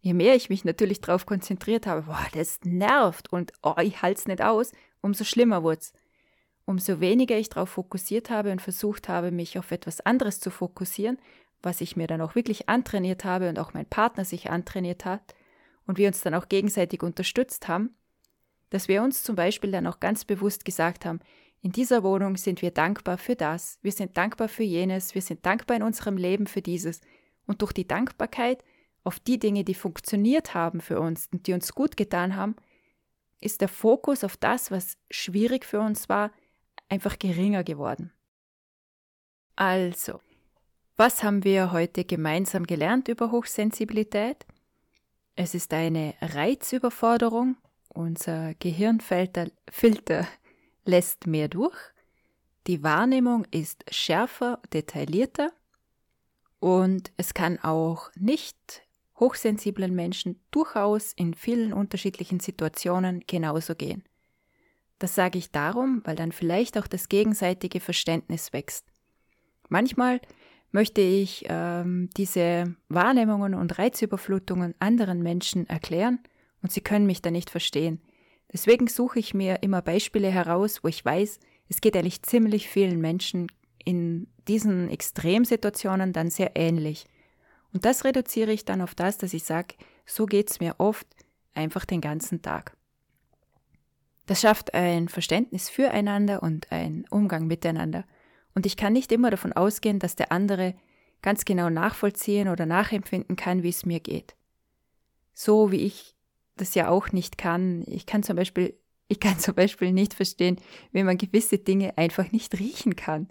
Je 0.00 0.14
mehr 0.14 0.34
ich 0.34 0.48
mich 0.48 0.64
natürlich 0.64 1.00
darauf 1.00 1.26
konzentriert 1.26 1.86
habe, 1.86 2.02
boah, 2.02 2.26
das 2.32 2.60
nervt 2.64 3.32
und 3.32 3.52
oh, 3.62 3.74
ich 3.82 4.02
halte 4.02 4.20
es 4.20 4.26
nicht 4.26 4.42
aus, 4.42 4.72
umso 5.02 5.24
schlimmer 5.24 5.62
wurde 5.62 5.80
es. 5.80 5.92
Umso 6.70 7.00
weniger 7.00 7.36
ich 7.36 7.48
darauf 7.48 7.70
fokussiert 7.70 8.30
habe 8.30 8.52
und 8.52 8.62
versucht 8.62 9.08
habe, 9.08 9.32
mich 9.32 9.58
auf 9.58 9.72
etwas 9.72 10.00
anderes 10.02 10.38
zu 10.38 10.52
fokussieren, 10.52 11.18
was 11.62 11.80
ich 11.80 11.96
mir 11.96 12.06
dann 12.06 12.20
auch 12.20 12.36
wirklich 12.36 12.68
antrainiert 12.68 13.24
habe 13.24 13.48
und 13.48 13.58
auch 13.58 13.74
mein 13.74 13.86
Partner 13.86 14.24
sich 14.24 14.50
antrainiert 14.50 15.04
hat 15.04 15.34
und 15.88 15.98
wir 15.98 16.06
uns 16.06 16.20
dann 16.20 16.32
auch 16.32 16.48
gegenseitig 16.48 17.02
unterstützt 17.02 17.66
haben, 17.66 17.96
dass 18.70 18.86
wir 18.86 19.02
uns 19.02 19.24
zum 19.24 19.34
Beispiel 19.34 19.72
dann 19.72 19.88
auch 19.88 19.98
ganz 19.98 20.24
bewusst 20.24 20.64
gesagt 20.64 21.04
haben, 21.04 21.18
in 21.60 21.72
dieser 21.72 22.04
Wohnung 22.04 22.36
sind 22.36 22.62
wir 22.62 22.70
dankbar 22.70 23.18
für 23.18 23.34
das, 23.34 23.80
wir 23.82 23.90
sind 23.90 24.16
dankbar 24.16 24.46
für 24.46 24.62
jenes, 24.62 25.16
wir 25.16 25.22
sind 25.22 25.44
dankbar 25.44 25.76
in 25.76 25.82
unserem 25.82 26.16
Leben 26.16 26.46
für 26.46 26.62
dieses. 26.62 27.00
Und 27.48 27.62
durch 27.62 27.72
die 27.72 27.88
Dankbarkeit 27.88 28.62
auf 29.02 29.18
die 29.18 29.40
Dinge, 29.40 29.64
die 29.64 29.74
funktioniert 29.74 30.54
haben 30.54 30.80
für 30.80 31.00
uns 31.00 31.28
und 31.32 31.48
die 31.48 31.52
uns 31.52 31.74
gut 31.74 31.96
getan 31.96 32.36
haben, 32.36 32.54
ist 33.40 33.60
der 33.60 33.68
Fokus 33.68 34.22
auf 34.22 34.36
das, 34.36 34.70
was 34.70 34.98
schwierig 35.10 35.64
für 35.64 35.80
uns 35.80 36.08
war, 36.08 36.30
einfach 36.90 37.18
geringer 37.18 37.64
geworden. 37.64 38.12
Also, 39.56 40.20
was 40.96 41.22
haben 41.22 41.44
wir 41.44 41.72
heute 41.72 42.04
gemeinsam 42.04 42.66
gelernt 42.66 43.08
über 43.08 43.30
Hochsensibilität? 43.30 44.46
Es 45.34 45.54
ist 45.54 45.72
eine 45.72 46.14
Reizüberforderung. 46.20 47.56
Unser 47.88 48.54
Gehirnfilter 48.54 49.48
lässt 50.84 51.26
mehr 51.26 51.48
durch. 51.48 51.76
Die 52.66 52.82
Wahrnehmung 52.82 53.46
ist 53.50 53.84
schärfer, 53.90 54.60
detaillierter. 54.72 55.52
Und 56.58 57.12
es 57.16 57.32
kann 57.32 57.58
auch 57.58 58.10
nicht 58.14 58.82
hochsensiblen 59.18 59.94
Menschen 59.94 60.40
durchaus 60.50 61.12
in 61.12 61.34
vielen 61.34 61.72
unterschiedlichen 61.72 62.40
Situationen 62.40 63.24
genauso 63.26 63.74
gehen. 63.74 64.04
Das 65.00 65.14
sage 65.14 65.38
ich 65.38 65.50
darum, 65.50 66.02
weil 66.04 66.14
dann 66.14 66.30
vielleicht 66.30 66.78
auch 66.78 66.86
das 66.86 67.08
gegenseitige 67.08 67.80
Verständnis 67.80 68.52
wächst. 68.52 68.84
Manchmal 69.70 70.20
möchte 70.72 71.00
ich 71.00 71.46
ähm, 71.48 72.10
diese 72.18 72.76
Wahrnehmungen 72.88 73.54
und 73.54 73.78
Reizüberflutungen 73.78 74.74
anderen 74.78 75.22
Menschen 75.22 75.66
erklären 75.68 76.20
und 76.62 76.70
sie 76.70 76.82
können 76.82 77.06
mich 77.06 77.22
da 77.22 77.30
nicht 77.30 77.48
verstehen. 77.48 78.02
Deswegen 78.52 78.88
suche 78.88 79.18
ich 79.18 79.32
mir 79.32 79.62
immer 79.62 79.80
Beispiele 79.80 80.28
heraus, 80.28 80.84
wo 80.84 80.88
ich 80.88 81.02
weiß, 81.02 81.40
es 81.70 81.80
geht 81.80 81.96
eigentlich 81.96 82.22
ziemlich 82.22 82.68
vielen 82.68 83.00
Menschen 83.00 83.50
in 83.82 84.26
diesen 84.48 84.90
Extremsituationen 84.90 86.12
dann 86.12 86.28
sehr 86.28 86.52
ähnlich. 86.56 87.06
Und 87.72 87.86
das 87.86 88.04
reduziere 88.04 88.52
ich 88.52 88.66
dann 88.66 88.82
auf 88.82 88.94
das, 88.94 89.16
dass 89.16 89.32
ich 89.32 89.44
sage, 89.44 89.76
so 90.04 90.26
geht 90.26 90.50
es 90.50 90.60
mir 90.60 90.74
oft 90.76 91.06
einfach 91.54 91.86
den 91.86 92.02
ganzen 92.02 92.42
Tag. 92.42 92.76
Das 94.30 94.42
schafft 94.42 94.74
ein 94.74 95.08
Verständnis 95.08 95.68
füreinander 95.68 96.40
und 96.40 96.70
ein 96.70 97.04
Umgang 97.10 97.48
miteinander. 97.48 98.04
Und 98.54 98.64
ich 98.64 98.76
kann 98.76 98.92
nicht 98.92 99.10
immer 99.10 99.28
davon 99.28 99.52
ausgehen, 99.52 99.98
dass 99.98 100.14
der 100.14 100.30
andere 100.30 100.76
ganz 101.20 101.44
genau 101.44 101.68
nachvollziehen 101.68 102.46
oder 102.46 102.64
nachempfinden 102.64 103.34
kann, 103.34 103.64
wie 103.64 103.70
es 103.70 103.84
mir 103.84 103.98
geht. 103.98 104.36
So 105.32 105.72
wie 105.72 105.80
ich 105.80 106.14
das 106.54 106.76
ja 106.76 106.88
auch 106.88 107.10
nicht 107.10 107.38
kann. 107.38 107.82
Ich 107.88 108.06
kann 108.06 108.22
zum 108.22 108.36
Beispiel, 108.36 108.78
ich 109.08 109.18
kann 109.18 109.36
zum 109.40 109.56
Beispiel 109.56 109.90
nicht 109.90 110.14
verstehen, 110.14 110.60
wie 110.92 111.02
man 111.02 111.18
gewisse 111.18 111.58
Dinge 111.58 111.98
einfach 111.98 112.30
nicht 112.30 112.56
riechen 112.56 112.94
kann. 112.94 113.26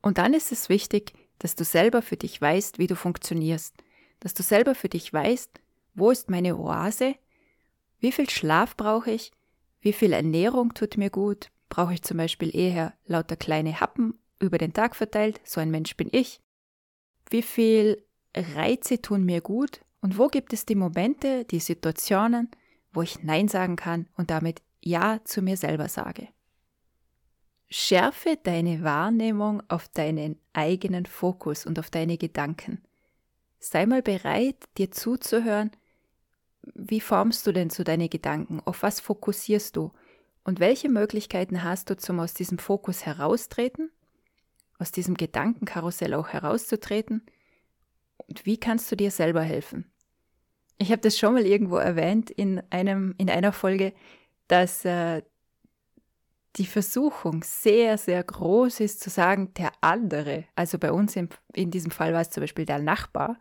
Und 0.00 0.16
dann 0.16 0.32
ist 0.32 0.50
es 0.50 0.70
wichtig, 0.70 1.12
dass 1.40 1.54
du 1.56 1.64
selber 1.64 2.00
für 2.00 2.16
dich 2.16 2.40
weißt, 2.40 2.78
wie 2.78 2.86
du 2.86 2.96
funktionierst, 2.96 3.76
dass 4.20 4.32
du 4.32 4.42
selber 4.42 4.74
für 4.74 4.88
dich 4.88 5.12
weißt, 5.12 5.60
wo 5.92 6.10
ist 6.10 6.30
meine 6.30 6.56
Oase, 6.56 7.16
wie 8.00 8.12
viel 8.12 8.28
Schlaf 8.28 8.76
brauche 8.76 9.10
ich, 9.10 9.30
wie 9.80 9.92
viel 9.92 10.12
Ernährung 10.12 10.74
tut 10.74 10.96
mir 10.96 11.10
gut, 11.10 11.50
brauche 11.68 11.94
ich 11.94 12.02
zum 12.02 12.16
Beispiel 12.16 12.54
eher 12.54 12.94
lauter 13.06 13.36
kleine 13.36 13.80
Happen 13.80 14.18
über 14.40 14.58
den 14.58 14.72
Tag 14.72 14.96
verteilt, 14.96 15.40
so 15.44 15.60
ein 15.60 15.70
Mensch 15.70 15.96
bin 15.96 16.08
ich. 16.12 16.40
Wie 17.30 17.42
viel 17.42 18.04
Reize 18.34 19.00
tun 19.00 19.24
mir 19.24 19.40
gut 19.40 19.80
und 20.00 20.18
wo 20.18 20.28
gibt 20.28 20.52
es 20.52 20.66
die 20.66 20.74
Momente, 20.74 21.44
die 21.44 21.60
Situationen, 21.60 22.50
wo 22.92 23.02
ich 23.02 23.22
Nein 23.22 23.48
sagen 23.48 23.76
kann 23.76 24.08
und 24.16 24.30
damit 24.30 24.62
Ja 24.80 25.20
zu 25.24 25.42
mir 25.42 25.56
selber 25.56 25.88
sage. 25.88 26.28
Schärfe 27.68 28.36
deine 28.42 28.82
Wahrnehmung 28.82 29.62
auf 29.68 29.88
deinen 29.88 30.40
eigenen 30.52 31.06
Fokus 31.06 31.66
und 31.66 31.78
auf 31.78 31.88
deine 31.88 32.18
Gedanken. 32.18 32.82
Sei 33.60 33.86
mal 33.86 34.02
bereit, 34.02 34.56
dir 34.76 34.90
zuzuhören, 34.90 35.70
wie 36.62 37.00
formst 37.00 37.46
du 37.46 37.52
denn 37.52 37.70
so 37.70 37.84
deine 37.84 38.08
Gedanken? 38.08 38.60
Auf 38.64 38.82
was 38.82 39.00
fokussierst 39.00 39.76
du? 39.76 39.92
Und 40.44 40.60
welche 40.60 40.88
Möglichkeiten 40.88 41.62
hast 41.62 41.90
du 41.90 41.96
zum 41.96 42.20
aus 42.20 42.34
diesem 42.34 42.58
Fokus 42.58 43.04
heraustreten, 43.04 43.90
aus 44.78 44.90
diesem 44.90 45.14
Gedankenkarussell 45.14 46.14
auch 46.14 46.28
herauszutreten? 46.28 47.22
Und 48.16 48.46
wie 48.46 48.58
kannst 48.58 48.90
du 48.90 48.96
dir 48.96 49.10
selber 49.10 49.42
helfen? 49.42 49.90
Ich 50.78 50.90
habe 50.90 51.02
das 51.02 51.18
schon 51.18 51.34
mal 51.34 51.44
irgendwo 51.44 51.76
erwähnt 51.76 52.30
in, 52.30 52.62
einem, 52.70 53.14
in 53.18 53.28
einer 53.28 53.52
Folge, 53.52 53.92
dass 54.48 54.84
äh, 54.84 55.22
die 56.56 56.66
Versuchung 56.66 57.42
sehr, 57.44 57.98
sehr 57.98 58.22
groß 58.24 58.80
ist 58.80 59.00
zu 59.00 59.10
sagen, 59.10 59.52
der 59.54 59.72
andere, 59.82 60.44
also 60.56 60.78
bei 60.78 60.90
uns 60.90 61.16
in, 61.16 61.28
in 61.52 61.70
diesem 61.70 61.90
Fall 61.90 62.12
war 62.12 62.22
es 62.22 62.30
zum 62.30 62.42
Beispiel 62.42 62.64
der 62.64 62.80
Nachbar, 62.80 63.38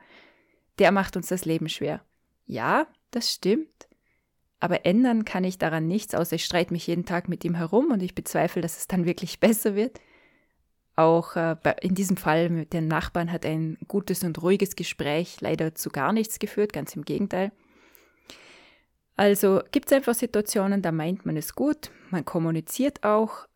der 0.79 0.91
macht 0.91 1.15
uns 1.15 1.27
das 1.27 1.45
Leben 1.45 1.69
schwer. 1.69 2.01
Ja, 2.45 2.88
das 3.12 3.32
stimmt. 3.32 3.88
Aber 4.60 4.86
ändern 4.86 5.24
kann 5.24 5.43
ich 5.43 5.58
daran 5.58 5.88
nichts, 5.88 6.13
außer 6.13 6.36
ich 6.36 6.45
streite 6.45 6.74
mich 6.74 6.88
jeden 6.88 7.06
Tag 7.06 7.30
mit 7.30 7.45
ihm 7.45 7.56
herum 7.56 7.91
und 7.91 8.04
ich 8.04 8.13
bezweifle, 8.13 8.62
dass 8.62 8.78
es 8.78 8.88
dann 8.88 9.06
wirklich 9.06 9.39
besser 9.39 9.76
wird. 9.76 10.00
Auch 10.95 11.38
äh, 11.38 11.56
in 11.82 11.95
diesem 11.95 12.17
Fall 12.17 12.50
mit 12.50 12.74
den 12.74 12.88
Nachbarn 12.88 13.32
hat 13.32 13.45
ein 13.45 13.78
gutes 13.88 14.24
und 14.24 14.41
ruhiges 14.41 14.76
Gespräch 14.76 15.39
leider 15.39 15.74
zu 15.74 15.89
gar 15.89 16.12
nichts 16.12 16.39
geführt, 16.39 16.74
ganz 16.74 16.93
im 16.95 17.06
Gegenteil. 17.06 17.54
Also 19.15 19.62
gibt 19.72 19.88
es 19.88 19.93
einfach 19.93 20.13
Situationen, 20.13 20.82
da 20.82 20.91
meint 20.91 21.26
man 21.26 21.38
es 21.38 21.56
gut, 21.56 21.91
man 22.10 22.26
kommuniziert 22.26 23.04
auch 23.04 23.48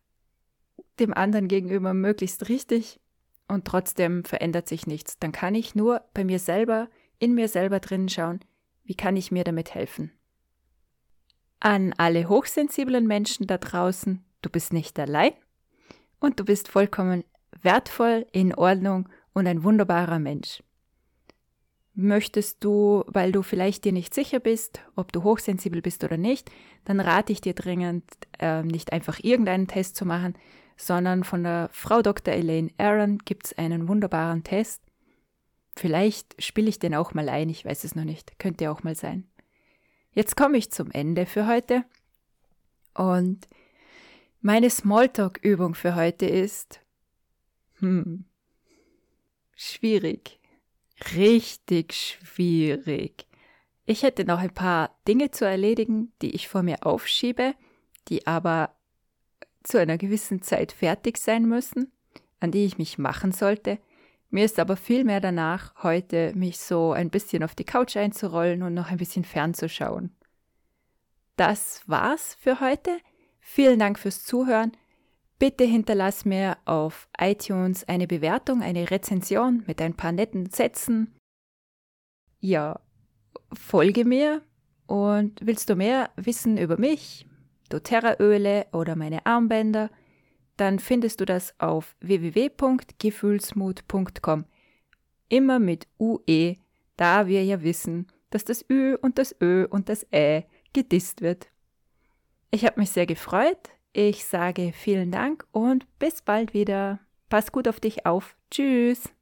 dem 1.00 1.12
anderen 1.12 1.48
gegenüber 1.48 1.94
möglichst 1.94 2.48
richtig 2.48 3.00
und 3.48 3.64
trotzdem 3.64 4.24
verändert 4.24 4.68
sich 4.68 4.86
nichts. 4.86 5.18
Dann 5.18 5.32
kann 5.32 5.54
ich 5.54 5.74
nur 5.74 6.02
bei 6.14 6.24
mir 6.24 6.38
selber, 6.38 6.88
in 7.18 7.34
mir 7.34 7.48
selber 7.48 7.80
drinnen 7.80 8.08
schauen, 8.08 8.40
wie 8.84 8.94
kann 8.94 9.16
ich 9.16 9.32
mir 9.32 9.44
damit 9.44 9.74
helfen? 9.74 10.12
An 11.60 11.94
alle 11.96 12.28
hochsensiblen 12.28 13.06
Menschen 13.06 13.46
da 13.46 13.58
draußen, 13.58 14.22
du 14.42 14.50
bist 14.50 14.72
nicht 14.72 14.98
allein 14.98 15.32
und 16.20 16.38
du 16.38 16.44
bist 16.44 16.68
vollkommen 16.68 17.24
wertvoll, 17.62 18.26
in 18.32 18.54
Ordnung 18.54 19.08
und 19.32 19.46
ein 19.46 19.62
wunderbarer 19.62 20.18
Mensch. 20.18 20.62
Möchtest 21.94 22.64
du, 22.64 23.04
weil 23.06 23.30
du 23.30 23.42
vielleicht 23.42 23.84
dir 23.84 23.92
nicht 23.92 24.14
sicher 24.14 24.40
bist, 24.40 24.80
ob 24.96 25.12
du 25.12 25.22
hochsensibel 25.22 25.80
bist 25.80 26.02
oder 26.02 26.16
nicht, 26.16 26.50
dann 26.84 26.98
rate 26.98 27.32
ich 27.32 27.40
dir 27.40 27.54
dringend, 27.54 28.04
äh, 28.40 28.62
nicht 28.62 28.92
einfach 28.92 29.20
irgendeinen 29.22 29.68
Test 29.68 29.94
zu 29.94 30.04
machen, 30.04 30.34
sondern 30.76 31.22
von 31.22 31.44
der 31.44 31.68
Frau 31.72 32.02
Dr. 32.02 32.34
Elaine 32.34 32.70
Aaron 32.78 33.18
gibt 33.18 33.46
es 33.46 33.58
einen 33.58 33.86
wunderbaren 33.86 34.42
Test. 34.42 34.82
Vielleicht 35.76 36.40
spiele 36.42 36.68
ich 36.68 36.78
den 36.78 36.94
auch 36.94 37.14
mal 37.14 37.28
ein, 37.28 37.48
ich 37.48 37.64
weiß 37.64 37.84
es 37.84 37.94
noch 37.94 38.04
nicht, 38.04 38.38
könnte 38.38 38.70
auch 38.70 38.82
mal 38.82 38.94
sein. 38.94 39.28
Jetzt 40.12 40.36
komme 40.36 40.58
ich 40.58 40.70
zum 40.70 40.90
Ende 40.92 41.26
für 41.26 41.46
heute. 41.46 41.84
Und 42.94 43.48
meine 44.40 44.70
Smalltalk-Übung 44.70 45.74
für 45.74 45.96
heute 45.96 46.26
ist, 46.26 46.80
hm, 47.78 48.24
schwierig. 49.56 50.38
Richtig 51.16 51.92
schwierig. 51.94 53.26
Ich 53.84 54.02
hätte 54.02 54.24
noch 54.24 54.38
ein 54.38 54.54
paar 54.54 54.96
Dinge 55.08 55.30
zu 55.30 55.44
erledigen, 55.44 56.12
die 56.22 56.34
ich 56.34 56.48
vor 56.48 56.62
mir 56.62 56.86
aufschiebe, 56.86 57.54
die 58.08 58.26
aber 58.26 58.74
zu 59.62 59.78
einer 59.78 59.98
gewissen 59.98 60.42
Zeit 60.42 60.72
fertig 60.72 61.18
sein 61.18 61.46
müssen, 61.46 61.90
an 62.38 62.50
die 62.50 62.64
ich 62.64 62.78
mich 62.78 62.98
machen 62.98 63.32
sollte. 63.32 63.78
Mir 64.34 64.46
ist 64.46 64.58
aber 64.58 64.76
viel 64.76 65.04
mehr 65.04 65.20
danach, 65.20 65.84
heute 65.84 66.32
mich 66.34 66.58
so 66.58 66.90
ein 66.90 67.08
bisschen 67.08 67.44
auf 67.44 67.54
die 67.54 67.62
Couch 67.62 67.96
einzurollen 67.96 68.64
und 68.64 68.74
noch 68.74 68.90
ein 68.90 68.96
bisschen 68.96 69.22
fernzuschauen. 69.22 70.10
Das 71.36 71.84
war's 71.86 72.36
für 72.40 72.58
heute. 72.58 72.98
Vielen 73.38 73.78
Dank 73.78 73.96
fürs 73.96 74.24
Zuhören. 74.24 74.72
Bitte 75.38 75.62
hinterlass 75.62 76.24
mir 76.24 76.56
auf 76.64 77.08
iTunes 77.16 77.84
eine 77.84 78.08
Bewertung, 78.08 78.60
eine 78.60 78.90
Rezension 78.90 79.62
mit 79.68 79.80
ein 79.80 79.94
paar 79.94 80.10
netten 80.10 80.50
Sätzen. 80.50 81.14
Ja, 82.40 82.80
folge 83.52 84.04
mir 84.04 84.42
und 84.88 85.46
willst 85.46 85.70
du 85.70 85.76
mehr 85.76 86.10
wissen 86.16 86.58
über 86.58 86.76
mich, 86.76 87.24
doTERRA-Öle 87.68 88.66
oder 88.72 88.96
meine 88.96 89.26
Armbänder, 89.26 89.90
dann 90.56 90.78
findest 90.78 91.20
du 91.20 91.24
das 91.24 91.54
auf 91.58 91.96
www.gefühlsmut.com. 92.00 94.44
Immer 95.28 95.58
mit 95.58 95.88
UE, 95.98 96.56
da 96.96 97.26
wir 97.26 97.44
ja 97.44 97.62
wissen, 97.62 98.06
dass 98.30 98.44
das 98.44 98.64
Ü 98.70 98.96
und 99.00 99.18
das 99.18 99.34
Ö 99.40 99.66
und 99.68 99.88
das 99.88 100.06
Ä 100.12 100.44
gedisst 100.72 101.22
wird. 101.22 101.48
Ich 102.50 102.64
habe 102.64 102.80
mich 102.80 102.90
sehr 102.90 103.06
gefreut. 103.06 103.70
Ich 103.92 104.24
sage 104.24 104.72
vielen 104.72 105.10
Dank 105.10 105.46
und 105.52 105.86
bis 105.98 106.22
bald 106.22 106.52
wieder. 106.52 107.00
Pass 107.28 107.52
gut 107.52 107.68
auf 107.68 107.80
dich 107.80 108.06
auf. 108.06 108.36
Tschüss. 108.50 109.13